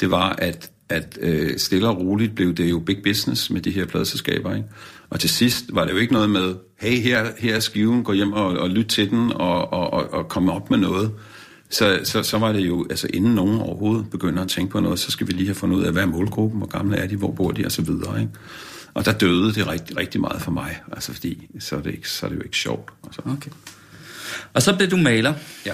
[0.01, 3.71] det var, at, at øh, stille og roligt blev det jo big business med de
[3.71, 4.69] her pladselskaber, ikke?
[5.11, 8.13] Og til sidst var det jo ikke noget med, hey, her, her er skiven, gå
[8.13, 11.13] hjem og, og lyt til den, og, og, og, og komme op med noget.
[11.71, 14.99] Så, så, så var det jo, altså inden nogen overhovedet begynder at tænke på noget,
[14.99, 17.17] så skal vi lige have fundet ud af, hvad er målgruppen, hvor gamle er de,
[17.17, 18.33] hvor bor de, og så videre, ikke?
[18.95, 22.11] Og der døde det rigtig, rigtig meget for mig, altså fordi, så er det, ikke,
[22.11, 22.91] så er det jo ikke sjovt.
[23.05, 23.21] Altså.
[23.27, 23.51] Okay.
[24.55, 25.35] Og så blev du maler,
[25.67, 25.73] Ja.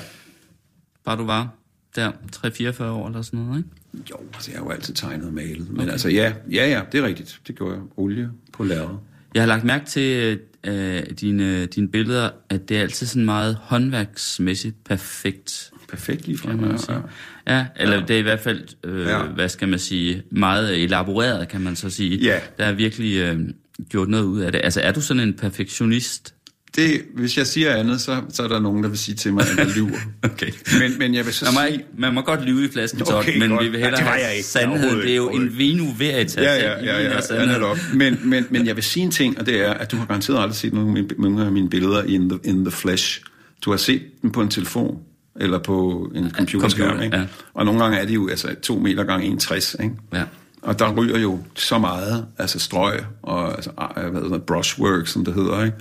[1.05, 1.49] bare du var
[1.97, 3.71] der 3-44 år eller sådan noget, ikke?
[4.11, 5.93] Jo, altså jeg har jo altid tegnet og malet, men okay.
[5.93, 7.41] altså ja, ja, ja, det er rigtigt.
[7.47, 7.83] Det gjorde jeg.
[7.97, 8.97] Olie på lærred.
[9.35, 13.59] Jeg har lagt mærke til øh, dine, dine billeder, at det er altid sådan meget
[13.63, 15.71] håndværksmæssigt perfekt.
[15.89, 17.03] Perfekt lige fra man sige.
[17.47, 18.01] Ja, eller ja.
[18.01, 19.19] det er i hvert fald, øh, Ja.
[19.19, 19.23] ja.
[19.23, 22.17] hvad skal man sige, meget elaboreret, kan man så sige.
[22.17, 22.41] Ja.
[22.59, 23.41] Der er virkelig øh,
[23.89, 24.61] gjort noget ud af det.
[24.65, 26.35] Altså, er du sådan en perfektionist?
[26.77, 29.43] Det, hvis jeg siger andet, så, så er der nogen, der vil sige til mig,
[29.51, 29.99] at jeg lyver.
[30.33, 30.51] Okay.
[30.81, 31.73] Men, men jeg vil så Man må, sige...
[31.73, 33.65] ikke, man må godt lyve i flasken, Okay, okay, men godt.
[33.65, 34.59] vi vil Ja, hellere det var have ikke.
[34.69, 36.37] Overhovedet Det er jo en vino veritas.
[36.37, 37.79] Ja, ja, ja, ja, ja netop.
[37.95, 40.39] Men, men, men jeg vil sige en ting, og det er, at du har garanteret
[40.39, 43.21] aldrig set nogle af mine, billeder in the, in the flesh.
[43.65, 44.99] Du har set dem på en telefon,
[45.41, 47.17] eller på en computerskærm, computer, ikke?
[47.17, 47.25] ja.
[47.55, 49.95] Og nogle gange er de jo altså, to meter gange 1,60, ikke?
[50.13, 50.23] Ja.
[50.63, 55.25] Og der ryger jo så meget, altså strøg og altså, hvad hedder det, brushwork, som
[55.25, 55.77] det hedder, ikke?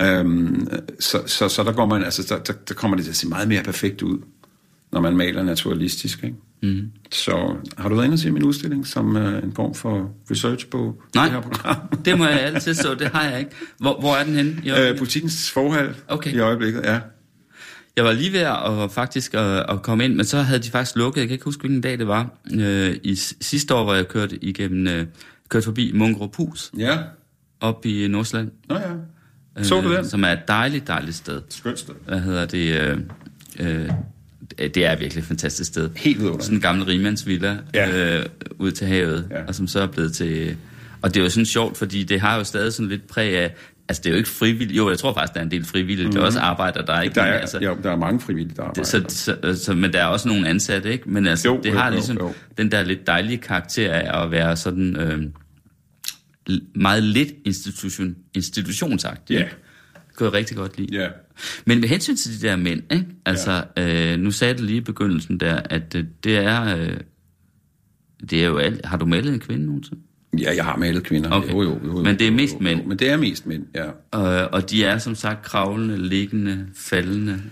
[0.00, 0.68] Øhm,
[1.00, 3.28] så, så, så der, går man, altså, der, der, der kommer det til at se
[3.28, 4.18] meget mere perfekt ud,
[4.92, 6.24] når man maler naturalistisk.
[6.24, 6.36] Ikke?
[6.62, 6.90] Mm.
[7.12, 10.66] Så har du været inde og se min udstilling som uh, en form for research
[10.68, 11.76] på Nej, det her program?
[12.04, 13.50] det må jeg altid så, det har jeg ikke.
[13.78, 14.60] Hvor, hvor er den henne?
[14.64, 16.34] i Øh, politikens forhold Okay.
[16.34, 17.00] i øjeblikket, ja.
[17.96, 20.96] Jeg var lige ved at, faktisk at, at komme ind, men så havde de faktisk
[20.96, 24.08] lukket, jeg kan ikke huske, hvilken dag det var, øh, i sidste år, hvor jeg
[24.08, 25.06] kørte igennem, øh,
[25.48, 26.98] kørte forbi Munkerup Hus, Ja,
[27.60, 28.50] op i Nordsjælland.
[28.68, 28.90] nå ja.
[29.62, 30.08] Så du den?
[30.08, 31.40] Som er et dejligt, dejligt sted.
[31.48, 31.94] Skønt sted.
[32.06, 32.80] Hvad hedder det?
[32.80, 32.98] Øh,
[33.60, 33.90] øh,
[34.58, 35.90] det er virkelig et fantastisk sted.
[35.96, 36.44] Helt vidunderligt.
[36.44, 38.16] Sådan en gammel rimandsvilla Ja.
[38.18, 38.26] øh,
[38.58, 39.44] ud til havet, Ja.
[39.48, 40.56] og som så er blevet til...
[41.02, 43.54] Og det er jo sådan sjovt, fordi det har jo stadig sådan lidt præg af...
[43.88, 44.76] Altså, det er jo ikke frivilligt.
[44.76, 46.06] Jo, jeg tror faktisk, der er en del frivillige.
[46.06, 46.12] Mm.
[46.12, 47.14] Det er også arbejder, der er ikke...
[47.14, 48.82] Der men er, altså, jo, der er mange frivillige, der arbejder.
[49.00, 51.10] det, så, så, så, men der er også nogle ansatte, ikke?
[51.10, 52.32] Men altså, Jo, det jo, har jo, ligesom jo.
[52.58, 55.22] den der lidt dejlige karakter af at være sådan øh,
[56.74, 59.34] meget lidt institution, institutionsagtig.
[59.34, 59.40] Ja.
[59.40, 59.56] ikke?
[59.94, 61.00] Det kunne jeg rigtig godt lide.
[61.00, 61.08] Ja.
[61.64, 63.06] Men med hensyn til de der mænd, ikke?
[63.26, 64.12] Altså, ja.
[64.12, 66.76] øh, nu sagde du lige i begyndelsen der, at øh, det er...
[66.76, 66.96] Øh,
[68.30, 68.86] det er jo alt.
[68.86, 70.00] Har du malet en kvinde nogensinde?
[70.38, 71.30] Ja, jeg har malet kvinder.
[71.30, 71.52] Okay.
[71.52, 72.80] Jo, jo, jo, jo, Men det er jo, mest jo, mænd.
[72.80, 73.86] Jo, men det er mest mænd, ja.
[74.42, 77.42] Øh, og de er som sagt kravlende, liggende, faldende,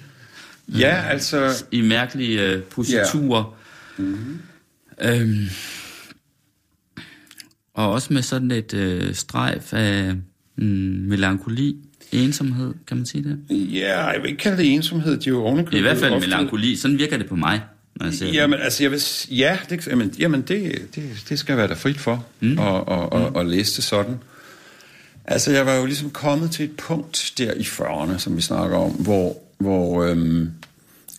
[0.69, 1.65] Ja, altså...
[1.71, 3.57] i mærkelige øh, positurer.
[3.99, 4.05] Ja.
[4.05, 4.41] Mm-hmm.
[5.03, 5.49] Øhm,
[7.77, 10.15] og også med sådan et øh, strejf af
[10.57, 10.65] mm,
[11.09, 11.77] melankoli,
[12.13, 13.39] ensomhed, kan man sige det?
[13.51, 15.17] Ja, jeg vil ikke kalde det ensomhed.
[15.17, 17.63] De er jo ovenikøbet I hvert fald ofte- melankoli, sådan virker det på mig,
[17.97, 18.35] når jeg ser det.
[18.35, 19.01] Jamen, altså, jeg vil,
[19.31, 22.59] ja, det, jamen, jamen det, det, det skal være der frit for, mm.
[22.59, 24.17] og, og, og, og læse det sådan.
[25.25, 28.77] Altså, jeg var jo ligesom kommet til et punkt der i 40'erne, som vi snakker
[28.77, 30.51] om, hvor, hvor øhm,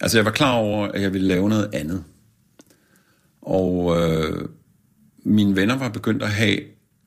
[0.02, 2.04] altså, jeg var klar over, at jeg ville lave noget andet.
[3.42, 4.48] Og øh,
[5.28, 6.60] mine venner var begyndt at have,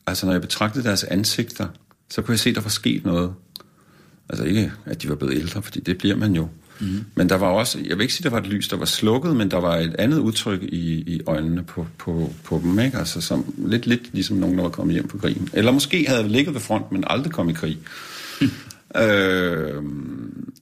[0.06, 1.66] altså når jeg betragtede deres ansigter,
[2.10, 3.34] så kunne jeg se, at der var sket noget.
[4.28, 6.48] Altså ikke, at de var blevet ældre, fordi det bliver man jo.
[6.80, 7.04] Mm.
[7.14, 9.36] Men der var også, jeg vil ikke sige, der var et lys, der var slukket,
[9.36, 12.98] men der var et andet udtryk i, i øjnene på, på, på dem, ikke?
[12.98, 15.48] Altså som, lidt, lidt ligesom nogen, der var kommet hjem på krigen.
[15.52, 17.78] Eller måske havde ligget ved front, men aldrig kom i krig.
[18.40, 18.48] Mm.
[18.96, 19.82] Øh,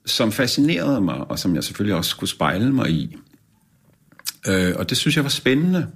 [0.05, 3.17] som fascinerede mig, og som jeg selvfølgelig også skulle spejle mig i.
[4.47, 5.87] Øh, og det synes jeg var spændende.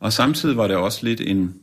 [0.00, 1.54] Og samtidig var det også lidt en...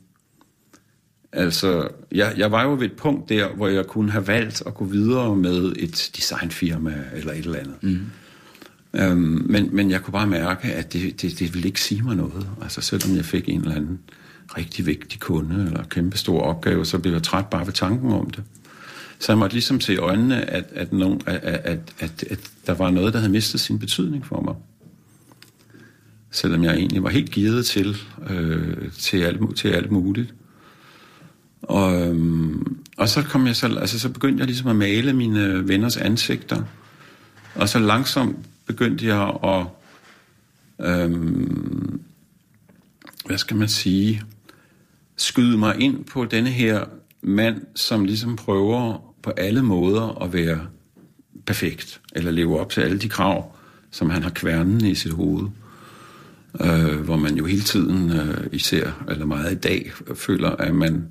[1.32, 4.74] Altså, jeg, jeg var jo ved et punkt der, hvor jeg kunne have valgt at
[4.74, 7.82] gå videre med et designfirma eller et eller andet.
[7.82, 8.00] Mm.
[8.94, 12.16] Øhm, men, men jeg kunne bare mærke, at det, det, det ville ikke sige mig
[12.16, 12.46] noget.
[12.62, 13.98] Altså, selvom jeg fik en eller anden
[14.56, 18.30] rigtig vigtig kunde eller kæmpe stor opgave, så blev jeg træt bare ved tanken om
[18.30, 18.44] det.
[19.18, 22.74] Så jeg måtte ligesom se i øjnene, at, at, nogen, at, at, at, at der
[22.74, 24.54] var noget, der havde mistet sin betydning for mig
[26.34, 27.96] selvom jeg egentlig var helt givet til,
[28.30, 30.34] øh, til, alt, til alt muligt.
[31.62, 35.68] Og, øhm, og så kom jeg så, altså så begyndte jeg ligesom at male mine
[35.68, 36.62] venners ansigter,
[37.54, 39.66] og så langsomt begyndte jeg at,
[40.86, 42.00] øhm,
[43.26, 44.22] hvad skal man sige,
[45.16, 46.84] skyde mig ind på denne her
[47.22, 50.66] mand, som ligesom prøver på alle måder at være
[51.46, 53.56] perfekt, eller leve op til alle de krav,
[53.90, 55.48] som han har kværnen i sit hoved
[56.60, 61.08] øh, hvor man jo hele tiden, øh, især eller meget i dag, føler, at man,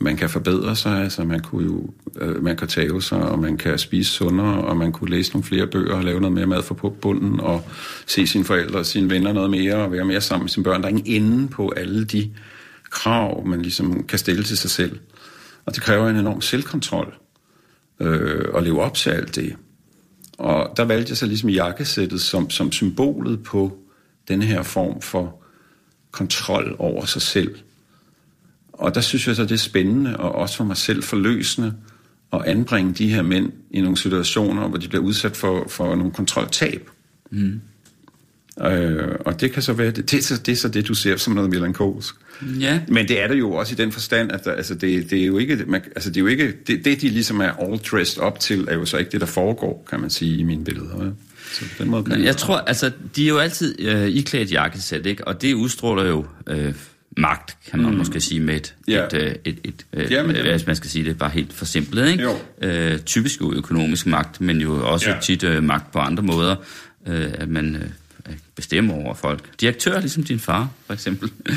[0.00, 1.02] man kan forbedre sig.
[1.02, 4.76] Altså man kunne jo øh, man kan tage sig, og man kan spise sundere, og
[4.76, 7.64] man kunne læse nogle flere bøger og lave noget mere mad for bunden, og
[8.06, 10.82] se sine forældre og sine venner noget mere, og være mere sammen med sine børn.
[10.82, 12.30] Der er ingen ende på alle de
[12.90, 14.98] krav, man ligesom kan stille til sig selv.
[15.66, 17.14] Og det kræver en enorm selvkontrol
[18.00, 19.56] øh, at leve op til alt det.
[20.38, 23.78] Og der valgte jeg så ligesom jakkesættet som, som symbolet på
[24.30, 25.42] denne her form for
[26.10, 27.54] kontrol over sig selv.
[28.72, 31.74] Og der synes jeg så, det er spændende, og også for mig selv forløsende,
[32.32, 36.12] at anbringe de her mænd i nogle situationer, hvor de bliver udsat for, for nogle
[36.12, 36.90] kontroltab.
[37.30, 37.60] Mm.
[38.62, 40.94] Øh, og det kan så være, det, det, er så, det er så det, du
[40.94, 42.14] ser som noget melankolsk.
[42.60, 42.80] Ja.
[42.88, 45.26] Men det er det jo også i den forstand, at der, altså det, det er
[45.26, 48.22] jo ikke, man, altså det, er jo ikke det, det, de ligesom er all dressed
[48.22, 51.04] up til, er jo så ikke det, der foregår, kan man sige, i mine billeder.
[51.04, 51.10] Ja.
[51.52, 55.06] Så på den måde kan Jeg tror, altså, de er jo altid øh, iklædt jakkesæt,
[55.06, 55.28] ikke?
[55.28, 56.74] Og det udstråler jo øh,
[57.16, 57.98] magt, kan man mm.
[57.98, 59.04] måske sige, med et, Ja.
[59.04, 62.10] et, øh, et, et øh, Jamen, øh, hvis man skal sige det bare helt forsimplet,
[62.10, 62.22] ikke?
[62.22, 62.36] Jo.
[62.62, 65.16] Øh, typisk jo økonomisk magt, men jo også ja.
[65.20, 66.56] tit øh, magt på andre måder,
[67.06, 67.82] øh, at man øh,
[68.60, 69.60] bestemmer over folk.
[69.60, 71.30] Direktør, ligesom din far, for eksempel.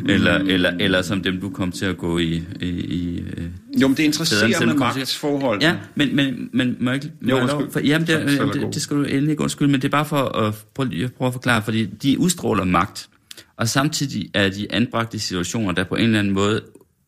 [0.00, 0.10] Mm.
[0.10, 2.42] eller, eller, eller som dem, du kom til at gå i...
[2.60, 3.44] i, i øh,
[3.80, 5.62] Jo, men det interesserer til- magtsforhold.
[5.62, 7.14] Ja, men, men, men må jeg ikke...
[7.20, 7.72] Må Jo, jeg lov- undskyld.
[7.72, 9.90] For, jamen, Så- så det, det, det skal du endelig ikke undskylde, men det er
[9.90, 13.08] bare for at prøve, jeg prøver at forklare, fordi de udstråler magt,
[13.56, 16.60] og samtidig er de anbragt i situationer, der på en eller anden måde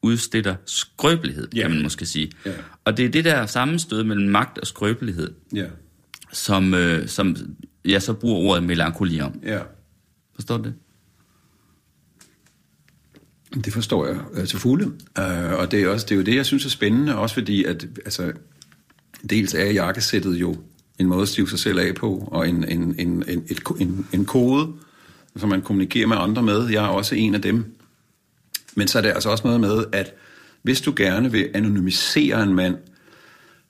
[0.03, 1.63] udstiller skrøbelighed, Ja.
[1.63, 2.31] kan man måske sige.
[2.47, 2.51] Ja.
[2.85, 5.65] Og det er det der sammenstød mellem magt og skrøbelighed, Ja.
[6.33, 7.37] som, øh, som
[7.87, 9.41] jeg så bruger ordet melankoli om.
[9.45, 9.61] ja.
[10.35, 10.75] Forstår du det?
[13.65, 14.87] Det forstår jeg øh, til fulde.
[14.87, 17.65] Uh, og det er, også, det er jo det, jeg synes er spændende, også fordi,
[17.65, 18.33] at altså,
[19.31, 20.57] dels er jakkesættet jo
[20.99, 24.07] en måde at stive sig selv af på, og en, en, en, en, et, en,
[24.13, 24.73] en kode,
[25.37, 26.69] som man kommunikerer med andre med.
[26.69, 27.77] Jeg er også en af dem.
[28.75, 30.15] Men så er det altså også noget med, at
[30.63, 32.77] hvis du gerne vil anonymisere en mand,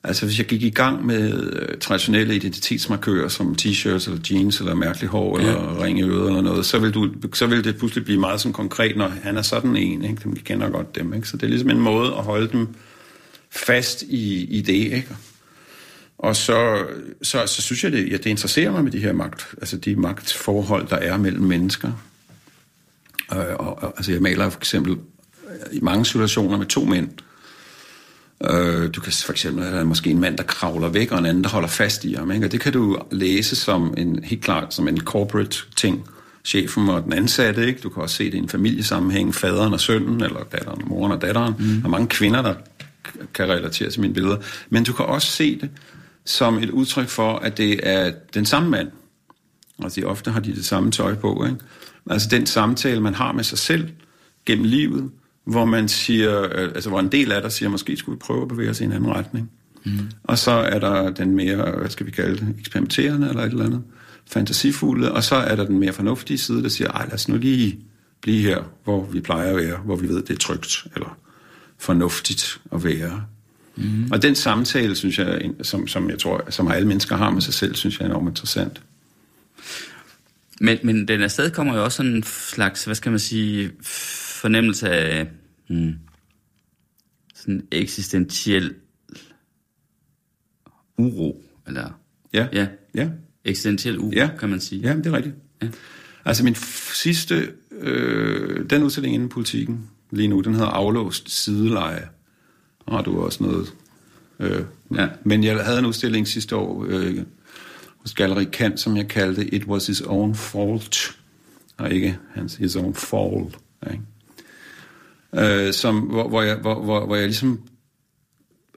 [0.03, 4.73] Altså hvis jeg gik i gang med øh, traditionelle identitetsmarkører som t-shirts eller jeans eller
[4.73, 5.47] mærkelig hår ja.
[5.47, 8.41] eller ring i øret eller noget, så vil, du, så vil det pludselig blive meget
[8.41, 10.03] sådan konkret, når han er sådan en.
[10.03, 10.21] Ikke?
[10.25, 11.13] Vi kender godt dem.
[11.13, 11.27] Ikke?
[11.27, 12.67] Så det er ligesom en måde at holde dem
[13.49, 14.73] fast i, i det.
[14.73, 15.15] Ikke?
[16.17, 16.85] Og så,
[17.21, 19.95] så, så synes jeg, det, ja, det interesserer mig med de her magt, altså de
[19.95, 21.91] magtforhold, der er mellem mennesker.
[23.33, 24.97] Øh, og, og, altså jeg maler for eksempel
[25.71, 27.09] i mange situationer med to mænd,
[28.43, 31.43] Øh, du kan for eksempel have måske en mand, der kravler væk, og en anden,
[31.43, 32.31] der holder fast i ham.
[32.31, 32.45] Ikke?
[32.45, 36.09] Og det kan du læse som en, helt klart som en corporate ting.
[36.45, 37.79] Chefen og den ansatte, ikke?
[37.79, 41.21] Du kan også se det i en familiesammenhæng, faderen og sønnen, eller datteren, moren og
[41.21, 41.53] datteren.
[41.59, 41.65] Mm.
[41.65, 42.53] Der er mange kvinder, der
[43.33, 44.37] kan relatere til mine billeder.
[44.69, 45.69] Men du kan også se det
[46.25, 48.87] som et udtryk for, at det er den samme mand.
[49.83, 51.45] Altså ofte har de det samme tøj på.
[51.45, 51.57] Ikke?
[52.09, 53.89] Altså den samtale, man har med sig selv
[54.45, 55.09] gennem livet,
[55.47, 58.41] hvor man siger, øh, altså hvor en del af dig siger, måske skulle vi prøve
[58.41, 59.51] at bevæge os i en anden retning.
[59.85, 59.91] Mm.
[60.23, 63.65] Og så er der den mere, hvad skal vi kalde det, eksperimenterende eller et eller
[63.65, 63.83] andet,
[64.31, 67.37] fantasifulde, og så er der den mere fornuftige side, der siger, ej lad os nu
[67.37, 67.79] lige
[68.21, 71.17] blive her, hvor vi plejer at være, hvor vi ved, det er trygt, eller
[71.77, 73.23] fornuftigt at være.
[73.75, 74.09] Mm.
[74.11, 77.53] Og den samtale, synes jeg, som, som jeg tror, som alle mennesker har med sig
[77.53, 78.81] selv, synes jeg er enormt interessant.
[80.61, 83.71] Men, men den afsted kommer jo også sådan en slags, hvad skal man sige,
[84.37, 85.27] fornemmelse af
[85.69, 85.93] hmm,
[87.35, 88.73] sådan eksistentiel
[90.97, 91.99] uro, eller...
[92.33, 92.47] Ja.
[92.53, 92.67] Ja.
[92.95, 93.09] ja.
[93.45, 94.29] Eksistentiel uro, ja.
[94.39, 94.81] kan man sige.
[94.81, 95.35] Ja, det er rigtigt.
[95.61, 95.67] Ja.
[96.25, 96.55] Altså min
[96.93, 102.07] sidste, øh, den udstilling inden politikken lige nu, den hedder Aflåst Sideleje.
[102.79, 103.73] Og du også noget...
[104.39, 104.63] Øh,
[104.95, 105.07] ja.
[105.23, 107.17] Men jeg havde en udstilling sidste år øh,
[107.97, 111.17] hos Galleri Kant, som jeg kaldte It Was His Own Fault,
[111.77, 113.55] og ikke hans His Own Fall.
[113.91, 114.03] Ikke?
[115.35, 117.61] Øh, som, hvor, hvor, jeg, hvor, hvor, hvor jeg ligesom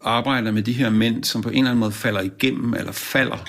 [0.03, 3.49] arbejder med de her mænd, som på en eller anden måde falder igennem, eller falder.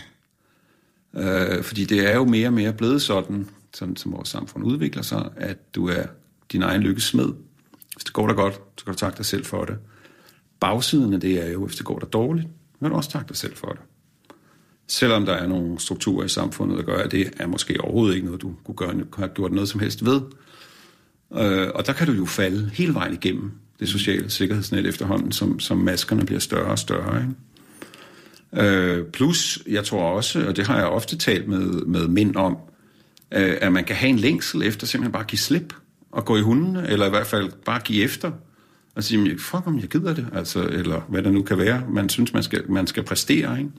[1.17, 5.01] Øh, fordi det er jo mere og mere blevet sådan, sådan som vores samfund udvikler
[5.01, 6.03] sig, at du er
[6.51, 7.29] din egen lykkes smed.
[7.95, 9.77] Hvis det går dig godt, så kan du takke dig selv for det.
[10.59, 13.27] Bagsiden af det er jo, hvis det går dig dårligt, så kan du også takke
[13.27, 13.81] dig selv for det.
[14.87, 18.25] Selvom der er nogle strukturer i samfundet, der gør, at det er måske overhovedet ikke
[18.25, 20.21] noget, du kunne gøre, have gjort noget som helst ved,
[21.37, 25.59] Øh, og der kan du jo falde hele vejen igennem det sociale sikkerhedsnet efterhånden, som,
[25.59, 27.21] som maskerne bliver større og større.
[27.21, 27.33] Ikke?
[28.53, 32.57] Øh, plus, jeg tror også, og det har jeg ofte talt med, med mænd om,
[33.31, 35.73] øh, at man kan have en længsel efter simpelthen bare at give slip
[36.11, 38.31] og gå i hunden, eller i hvert fald bare give efter
[38.95, 42.09] og sige, fuck om jeg gider det, altså, eller hvad der nu kan være, man
[42.09, 43.59] synes, man skal, man skal præstere.
[43.59, 43.71] Ikke?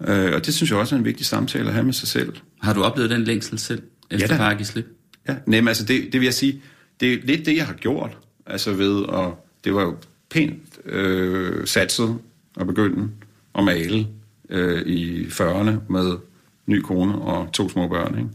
[0.00, 2.36] Øh, og det synes jeg også er en vigtig samtale at have med sig selv.
[2.60, 4.86] Har du oplevet den længsel selv, efter ja, bare at give slip?
[5.28, 6.62] Ja, nej, altså det, det vil jeg sige,
[7.00, 9.96] det er lidt det, jeg har gjort, altså ved, og det var jo
[10.30, 12.18] pænt øh, satset
[12.60, 13.10] at begynde
[13.54, 14.06] at male
[14.48, 16.18] øh, i 40'erne med
[16.66, 18.30] ny kone og to små børn, ikke?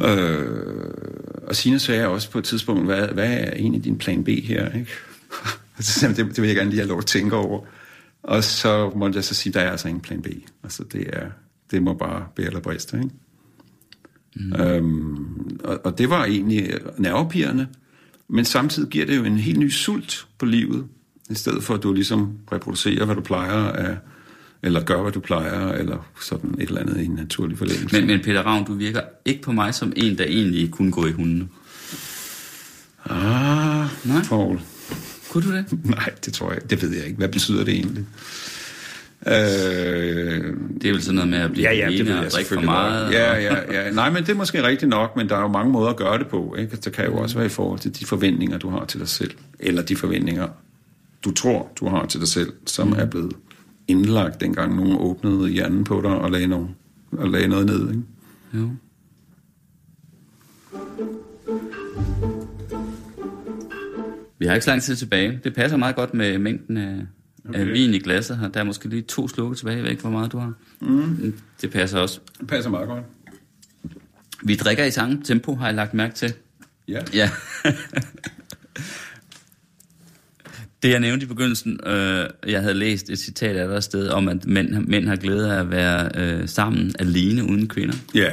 [0.00, 0.88] Øh,
[1.46, 4.72] og Sina sagde også på et tidspunkt, hvad, hvad er egentlig din plan B her,
[4.72, 4.90] ikke?
[6.16, 7.60] det, det vil jeg gerne lige have lov at tænke over.
[8.22, 10.26] Og så måtte jeg så sige, der er altså ingen plan B.
[10.62, 11.26] Altså det er,
[11.70, 13.10] det må bare bære eller briste, ikke?
[14.36, 14.60] Mm.
[14.60, 17.66] Øhm, og, og det var egentlig nervepirrende,
[18.28, 20.86] men samtidig giver det jo en helt ny sult på livet,
[21.30, 23.96] i stedet for at du ligesom reproducerer, hvad du plejer af,
[24.62, 27.96] eller gør, hvad du plejer, eller sådan et eller andet i en naturlig forlængelse.
[27.96, 31.06] Men, men Peter Ravn, du virker ikke på mig som en, der egentlig kunne gå
[31.06, 31.50] i hunden.
[33.04, 34.22] Ah, Nej.
[34.28, 34.60] Paul.
[35.30, 35.64] Kunne du det?
[35.84, 37.16] Nej, det tror jeg Det ved jeg ikke.
[37.16, 38.04] Hvad betyder det egentlig?
[39.26, 39.32] Øh,
[40.82, 43.06] det er vel sådan noget med at blive ja, ja, ene og drikke for meget?
[43.06, 43.12] Og...
[43.12, 43.90] Ja, ja, ja.
[43.90, 46.18] Nej, men det er måske rigtigt nok, men der er jo mange måder at gøre
[46.18, 46.54] det på.
[46.58, 46.76] Ikke?
[46.76, 49.30] Det kan jo også være i forhold til de forventninger, du har til dig selv.
[49.60, 50.48] Eller de forventninger,
[51.24, 52.92] du tror, du har til dig selv, som mm.
[52.98, 53.32] er blevet
[53.88, 56.68] indlagt, dengang nogen åbnede hjernen på dig og lagde, nogen,
[57.12, 57.88] og lagde noget ned.
[57.88, 58.02] Ikke?
[58.54, 58.70] Jo.
[64.38, 65.40] Vi har ikke så lang tid tilbage.
[65.44, 66.96] Det passer meget godt med mængden af
[67.48, 67.60] okay.
[67.60, 68.48] af vin i glasset her.
[68.48, 69.76] Der er måske lige to slukke tilbage.
[69.76, 70.52] Jeg ved ikke, hvor meget du har.
[70.80, 71.34] Mm.
[71.62, 72.20] Det passer også.
[72.40, 73.04] Det passer meget godt.
[74.42, 76.32] Vi drikker i samme tempo, har jeg lagt mærke til.
[76.88, 77.00] Ja.
[77.14, 77.30] Ja.
[80.82, 84.28] det jeg nævnte i begyndelsen, øh, jeg havde læst et citat af der sted om,
[84.28, 87.94] at mænd, mænd har glæde af at være øh, sammen alene uden kvinder.
[88.14, 88.32] Ja,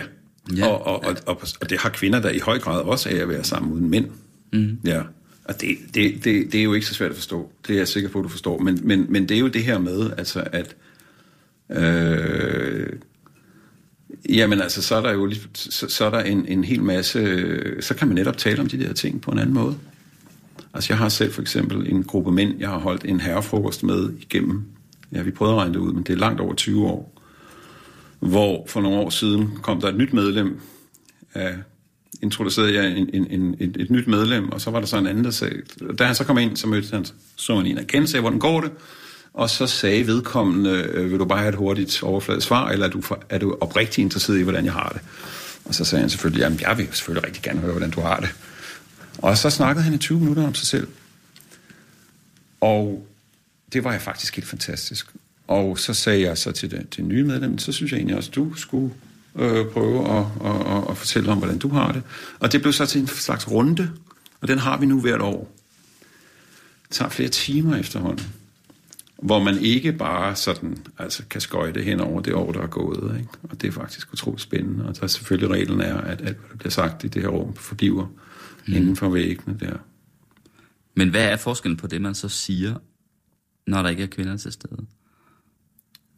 [0.58, 0.68] ja.
[0.68, 3.30] Og, og, og, og, og det har kvinder der i høj grad også af at
[3.30, 4.08] være sammen uden mænd.
[4.54, 4.80] Mm.
[4.86, 5.02] Ja.
[5.46, 7.52] Og det, det, det, det er jo ikke så svært at forstå.
[7.68, 8.60] Det er jeg sikker på, at du forstår.
[8.60, 10.76] Men, men, men det er jo det her med, altså at...
[11.70, 12.90] Øh,
[14.30, 17.82] jamen altså, så er der jo så, så er der en, en hel masse...
[17.82, 19.78] Så kan man netop tale om de der ting på en anden måde.
[20.74, 24.10] Altså jeg har selv for eksempel en gruppe mænd, jeg har holdt en herrefrokost med
[24.20, 24.64] igennem,
[25.12, 27.22] ja vi prøvede at regne det ud, men det er langt over 20 år,
[28.20, 30.60] hvor for nogle år siden kom der et nyt medlem
[31.34, 31.56] af
[32.26, 35.08] introducerede jeg en, en, en, et, et nyt medlem, og så var der så en
[35.08, 35.62] anden, der sagde,
[36.00, 37.06] da han så kom ind, så mødte han,
[37.36, 38.72] så han en af kendte, sagde, hvordan går det?
[39.34, 42.90] Og så sagde vedkommende, øh, vil du bare have et hurtigt overfladisk svar, eller er
[42.90, 45.02] du, for, er du oprigtigt interesseret i, hvordan jeg har det?
[45.66, 48.20] Og så sagde han selvfølgelig, jamen jeg vil selvfølgelig rigtig gerne høre, hvordan du har
[48.20, 48.30] det.
[49.18, 50.88] Og så snakkede han i 20 minutter om sig selv.
[52.62, 53.08] Og
[53.74, 55.08] det var jeg faktisk helt fantastisk.
[55.48, 58.32] Og så sagde jeg så til det, til nye medlem, så synes jeg egentlig også,
[58.36, 58.94] du skulle
[59.36, 62.04] øh, prøve at, at, at, at fortælle om, hvordan du har det.
[62.40, 63.92] Og det blev så til en slags runde,
[64.42, 65.56] og den har vi nu hvert år.
[66.84, 68.26] Det tager flere timer efterhånden,
[69.22, 73.18] hvor man ikke bare sådan, altså kan skøjte hen over det år, der er gået.
[73.18, 73.30] Ikke?
[73.44, 74.86] Og det er faktisk utroligt spændende.
[74.86, 77.30] Og der er selvfølgelig reglen er, at alt, hvad der bliver sagt i det her
[77.30, 78.08] rum, forbliver
[78.68, 78.74] mm.
[78.74, 79.78] inden for væggene der.
[80.96, 82.76] Men hvad er forskellen på det, man så siger,
[83.68, 84.86] når der ikke er kvinder til stede?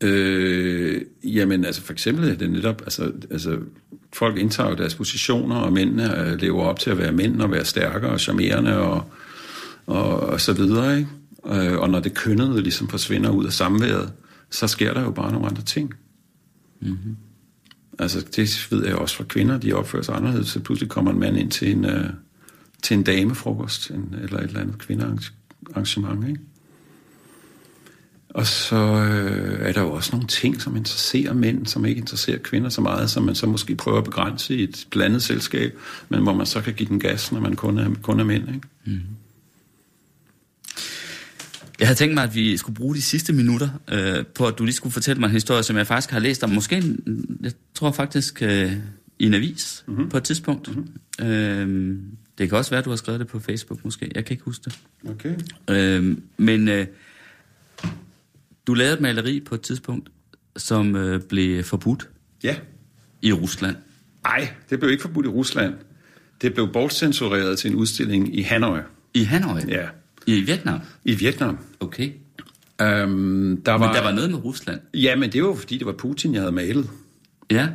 [0.02, 3.58] Øh, jamen, altså for eksempel er det netop, altså, altså
[4.14, 7.66] folk indtager deres positioner, og mændene øh, lever op til at være mænd, og være
[7.66, 9.12] stærkere og charmerende, og,
[9.86, 11.10] og, og så videre, ikke?
[11.48, 14.14] Øh, og når det kønnede ligesom forsvinder ud af samværet,
[14.52, 15.94] så sker der jo bare nogle andre ting.
[16.82, 17.18] Mm-hmm.
[18.00, 21.20] Altså, det ved jeg også fra kvinder, de opfører sig anderledes, så pludselig kommer en
[21.20, 22.10] mand ind til en, uh,
[22.84, 26.40] til en damefrokost, en, eller et eller andet kvindearrangement, ikke?
[28.38, 32.38] Og så øh, er der jo også nogle ting, som interesserer mænd, som ikke interesserer
[32.38, 35.78] kvinder så meget, som man så måske prøver at begrænse i et blandet selskab,
[36.10, 38.48] men hvor man så kan give den gas, når man kun er, kun er mænd.
[38.48, 38.68] Ikke?
[38.86, 39.00] Mm.
[41.80, 44.64] Jeg havde tænkt mig, at vi skulle bruge de sidste minutter øh, på, at du
[44.64, 46.50] lige skulle fortælle mig en historie, som jeg faktisk har læst om.
[46.50, 46.96] Måske,
[47.42, 48.74] jeg tror faktisk, øh,
[49.20, 50.10] i en avis mm-hmm.
[50.10, 50.76] på et tidspunkt.
[50.76, 51.28] Mm-hmm.
[51.28, 51.98] Øh,
[52.38, 54.12] det kan også være, at du har skrevet det på Facebook måske.
[54.16, 54.80] Jeg kan ikke huske det.
[55.10, 55.36] Okay.
[55.70, 56.68] Øh, men...
[56.68, 56.88] Øh,
[58.68, 60.10] du lavede et maleri på et tidspunkt,
[60.58, 62.10] som øh, blev forbudt
[62.44, 62.56] Ja.
[63.22, 63.76] i Rusland.
[64.24, 65.74] Nej, det blev ikke forbudt i Rusland.
[66.42, 68.80] Det blev bortcensureret til en udstilling i Hanoi.
[69.14, 69.62] I Hanoi?
[69.68, 69.88] Ja.
[70.28, 70.80] I Vietnam?
[71.06, 71.58] I Vietnam.
[71.80, 72.12] Okay.
[72.82, 74.80] Øhm, der var, Men der var noget med Rusland?
[74.94, 76.90] Ja, men det var fordi, det var Putin, jeg havde malet.
[77.52, 77.68] Ja.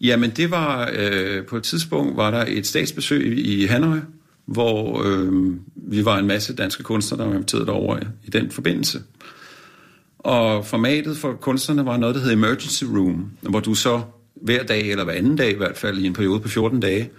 [0.00, 0.90] Jamen, det var...
[0.94, 3.98] Øh, på et tidspunkt var der et statsbesøg i Hanoi,
[4.46, 8.50] hvor øh, vi var en masse danske kunstnere, der var inviteret over i, i den
[8.50, 9.02] forbindelse.
[10.18, 14.02] Og formatet for kunstnerne var noget, der hed Emergency Room, hvor du så
[14.34, 17.10] hver dag, eller hver anden dag i hvert fald, i en periode på 14 dage,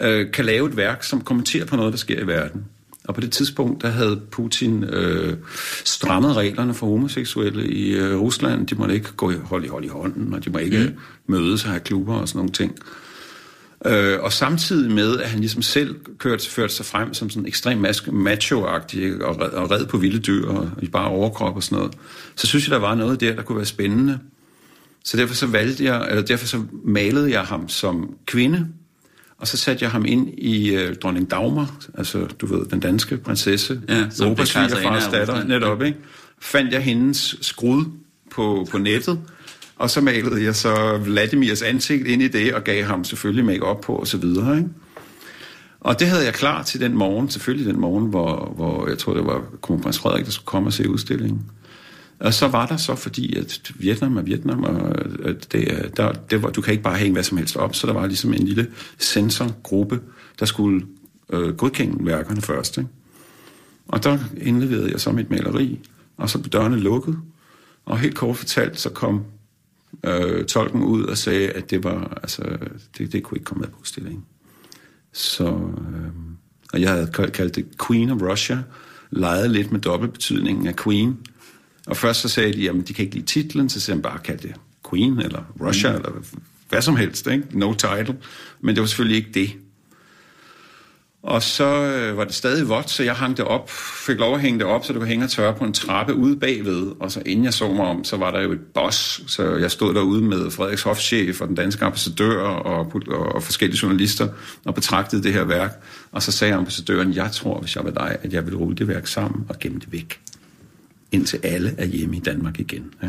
[0.00, 2.64] øh, kan lave et værk, som kommenterer på noget, der sker i verden.
[3.08, 5.36] Og på det tidspunkt, der havde Putin øh,
[5.84, 8.66] strammet reglerne for homoseksuelle i øh, Rusland.
[8.66, 10.98] De måtte ikke gå i hold i hold i hånden, og de må ikke mm.
[11.34, 12.78] mødes og have klubber og sådan nogle ting.
[13.86, 17.86] Øh, og samtidig med, at han ligesom selv kørte, førte sig frem som sådan ekstremt
[18.08, 21.94] macho-agtig og, red, og red på vilde dyr og i bare overkrop og sådan noget,
[22.36, 24.18] så synes jeg, der var noget der, der kunne være spændende.
[25.04, 28.68] Så derfor så valgte jeg, eller derfor så malede jeg ham som kvinde,
[29.38, 33.16] og så satte jeg ham ind i øh, dronning Dagmar, altså du ved, den danske
[33.16, 35.98] prinsesse, Ja, som Europas svigerfars datter, netop, ikke?
[36.40, 37.84] Fandt jeg hendes skrud
[38.30, 39.20] på, på nettet,
[39.76, 43.62] og så malede jeg så Vladimirs ansigt ind i det, og gav ham selvfølgelig make
[43.62, 44.68] op på og så videre, ikke?
[45.80, 49.14] Og det havde jeg klar til den morgen, selvfølgelig den morgen, hvor, hvor jeg tror,
[49.14, 51.42] det var kronprins Frederik, der skulle komme og se udstillingen.
[52.18, 54.94] Og så var der så, fordi at Vietnam er Vietnam, og
[55.52, 57.92] det, der, det var, du kan ikke bare hænge hvad som helst op, så der
[57.92, 58.66] var ligesom en lille
[58.98, 60.00] sensorgruppe,
[60.40, 60.86] der skulle
[61.32, 62.78] øh, godkende værkerne først.
[62.78, 62.90] Ikke?
[63.88, 65.80] Og der indleverede jeg så mit maleri,
[66.16, 67.18] og så blev dørene lukket,
[67.86, 69.24] og helt kort fortalt, så kom
[70.04, 72.58] øh, tolken ud og sagde, at det var, altså,
[72.98, 74.24] det, det kunne ikke komme med på udstillingen.
[75.12, 76.12] Så, øh,
[76.72, 78.58] og jeg havde kaldt det Queen of Russia,
[79.10, 81.18] legede lidt med dobbeltbetydningen af Queen.
[81.86, 84.18] Og først så sagde de, jamen de kan ikke lide titlen, så sagde han bare,
[84.18, 84.54] kald det
[84.90, 85.96] Queen, eller Russia, mm.
[85.96, 86.10] eller
[86.68, 87.58] hvad som helst, ikke?
[87.58, 88.16] no title.
[88.60, 89.50] Men det var selvfølgelig ikke det.
[91.24, 93.70] Og så øh, var det stadig vådt, så jeg hang det op,
[94.06, 96.14] fik lov at hænge det op, så det kunne hænge og tørre på en trappe
[96.14, 96.92] ude bagved.
[97.00, 99.70] Og så inden jeg så mig om, så var der jo et boss, så jeg
[99.70, 103.02] stod derude med Frederiks hofchef og den danske ambassadør og, og,
[103.34, 104.28] og forskellige journalister
[104.64, 105.82] og betragtede det her værk.
[106.12, 108.88] Og så sagde ambassadøren, jeg tror, hvis jeg var dig, at jeg ville rulle det
[108.88, 110.20] værk sammen og gemme det væk.
[111.12, 112.94] Indtil alle er hjemme i Danmark igen.
[113.02, 113.08] Ja.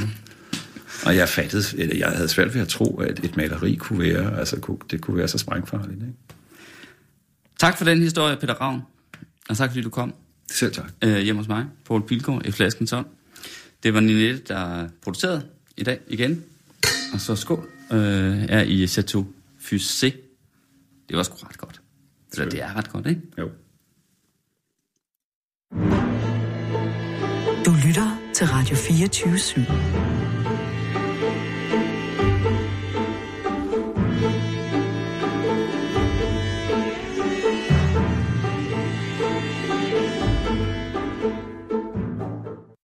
[1.05, 4.39] Og jeg fattede, eller jeg havde svært ved at tro, at et maleri kunne være,
[4.39, 5.91] altså kunne- det kunne være så sprængfarligt.
[6.01, 6.34] Ikke?
[7.59, 8.81] Tak for den historie, Peter Ravn.
[9.49, 10.13] Og tak fordi du kom
[10.51, 10.91] Selv tak.
[11.03, 13.05] øh, hjem hos mig, Poul Pilgaard, i Flaskens Ånd.
[13.83, 15.45] Det var Ninette, der producerede
[15.77, 16.43] i dag igen.
[17.13, 19.27] Og så skål øh, er i Chateau
[19.59, 20.11] Fusé.
[21.09, 21.81] Det var sgu ret godt.
[22.33, 23.21] Eller det er ret godt, ikke?
[23.37, 23.49] Jo.
[27.65, 30.14] Du lytter til Radio 24 /7.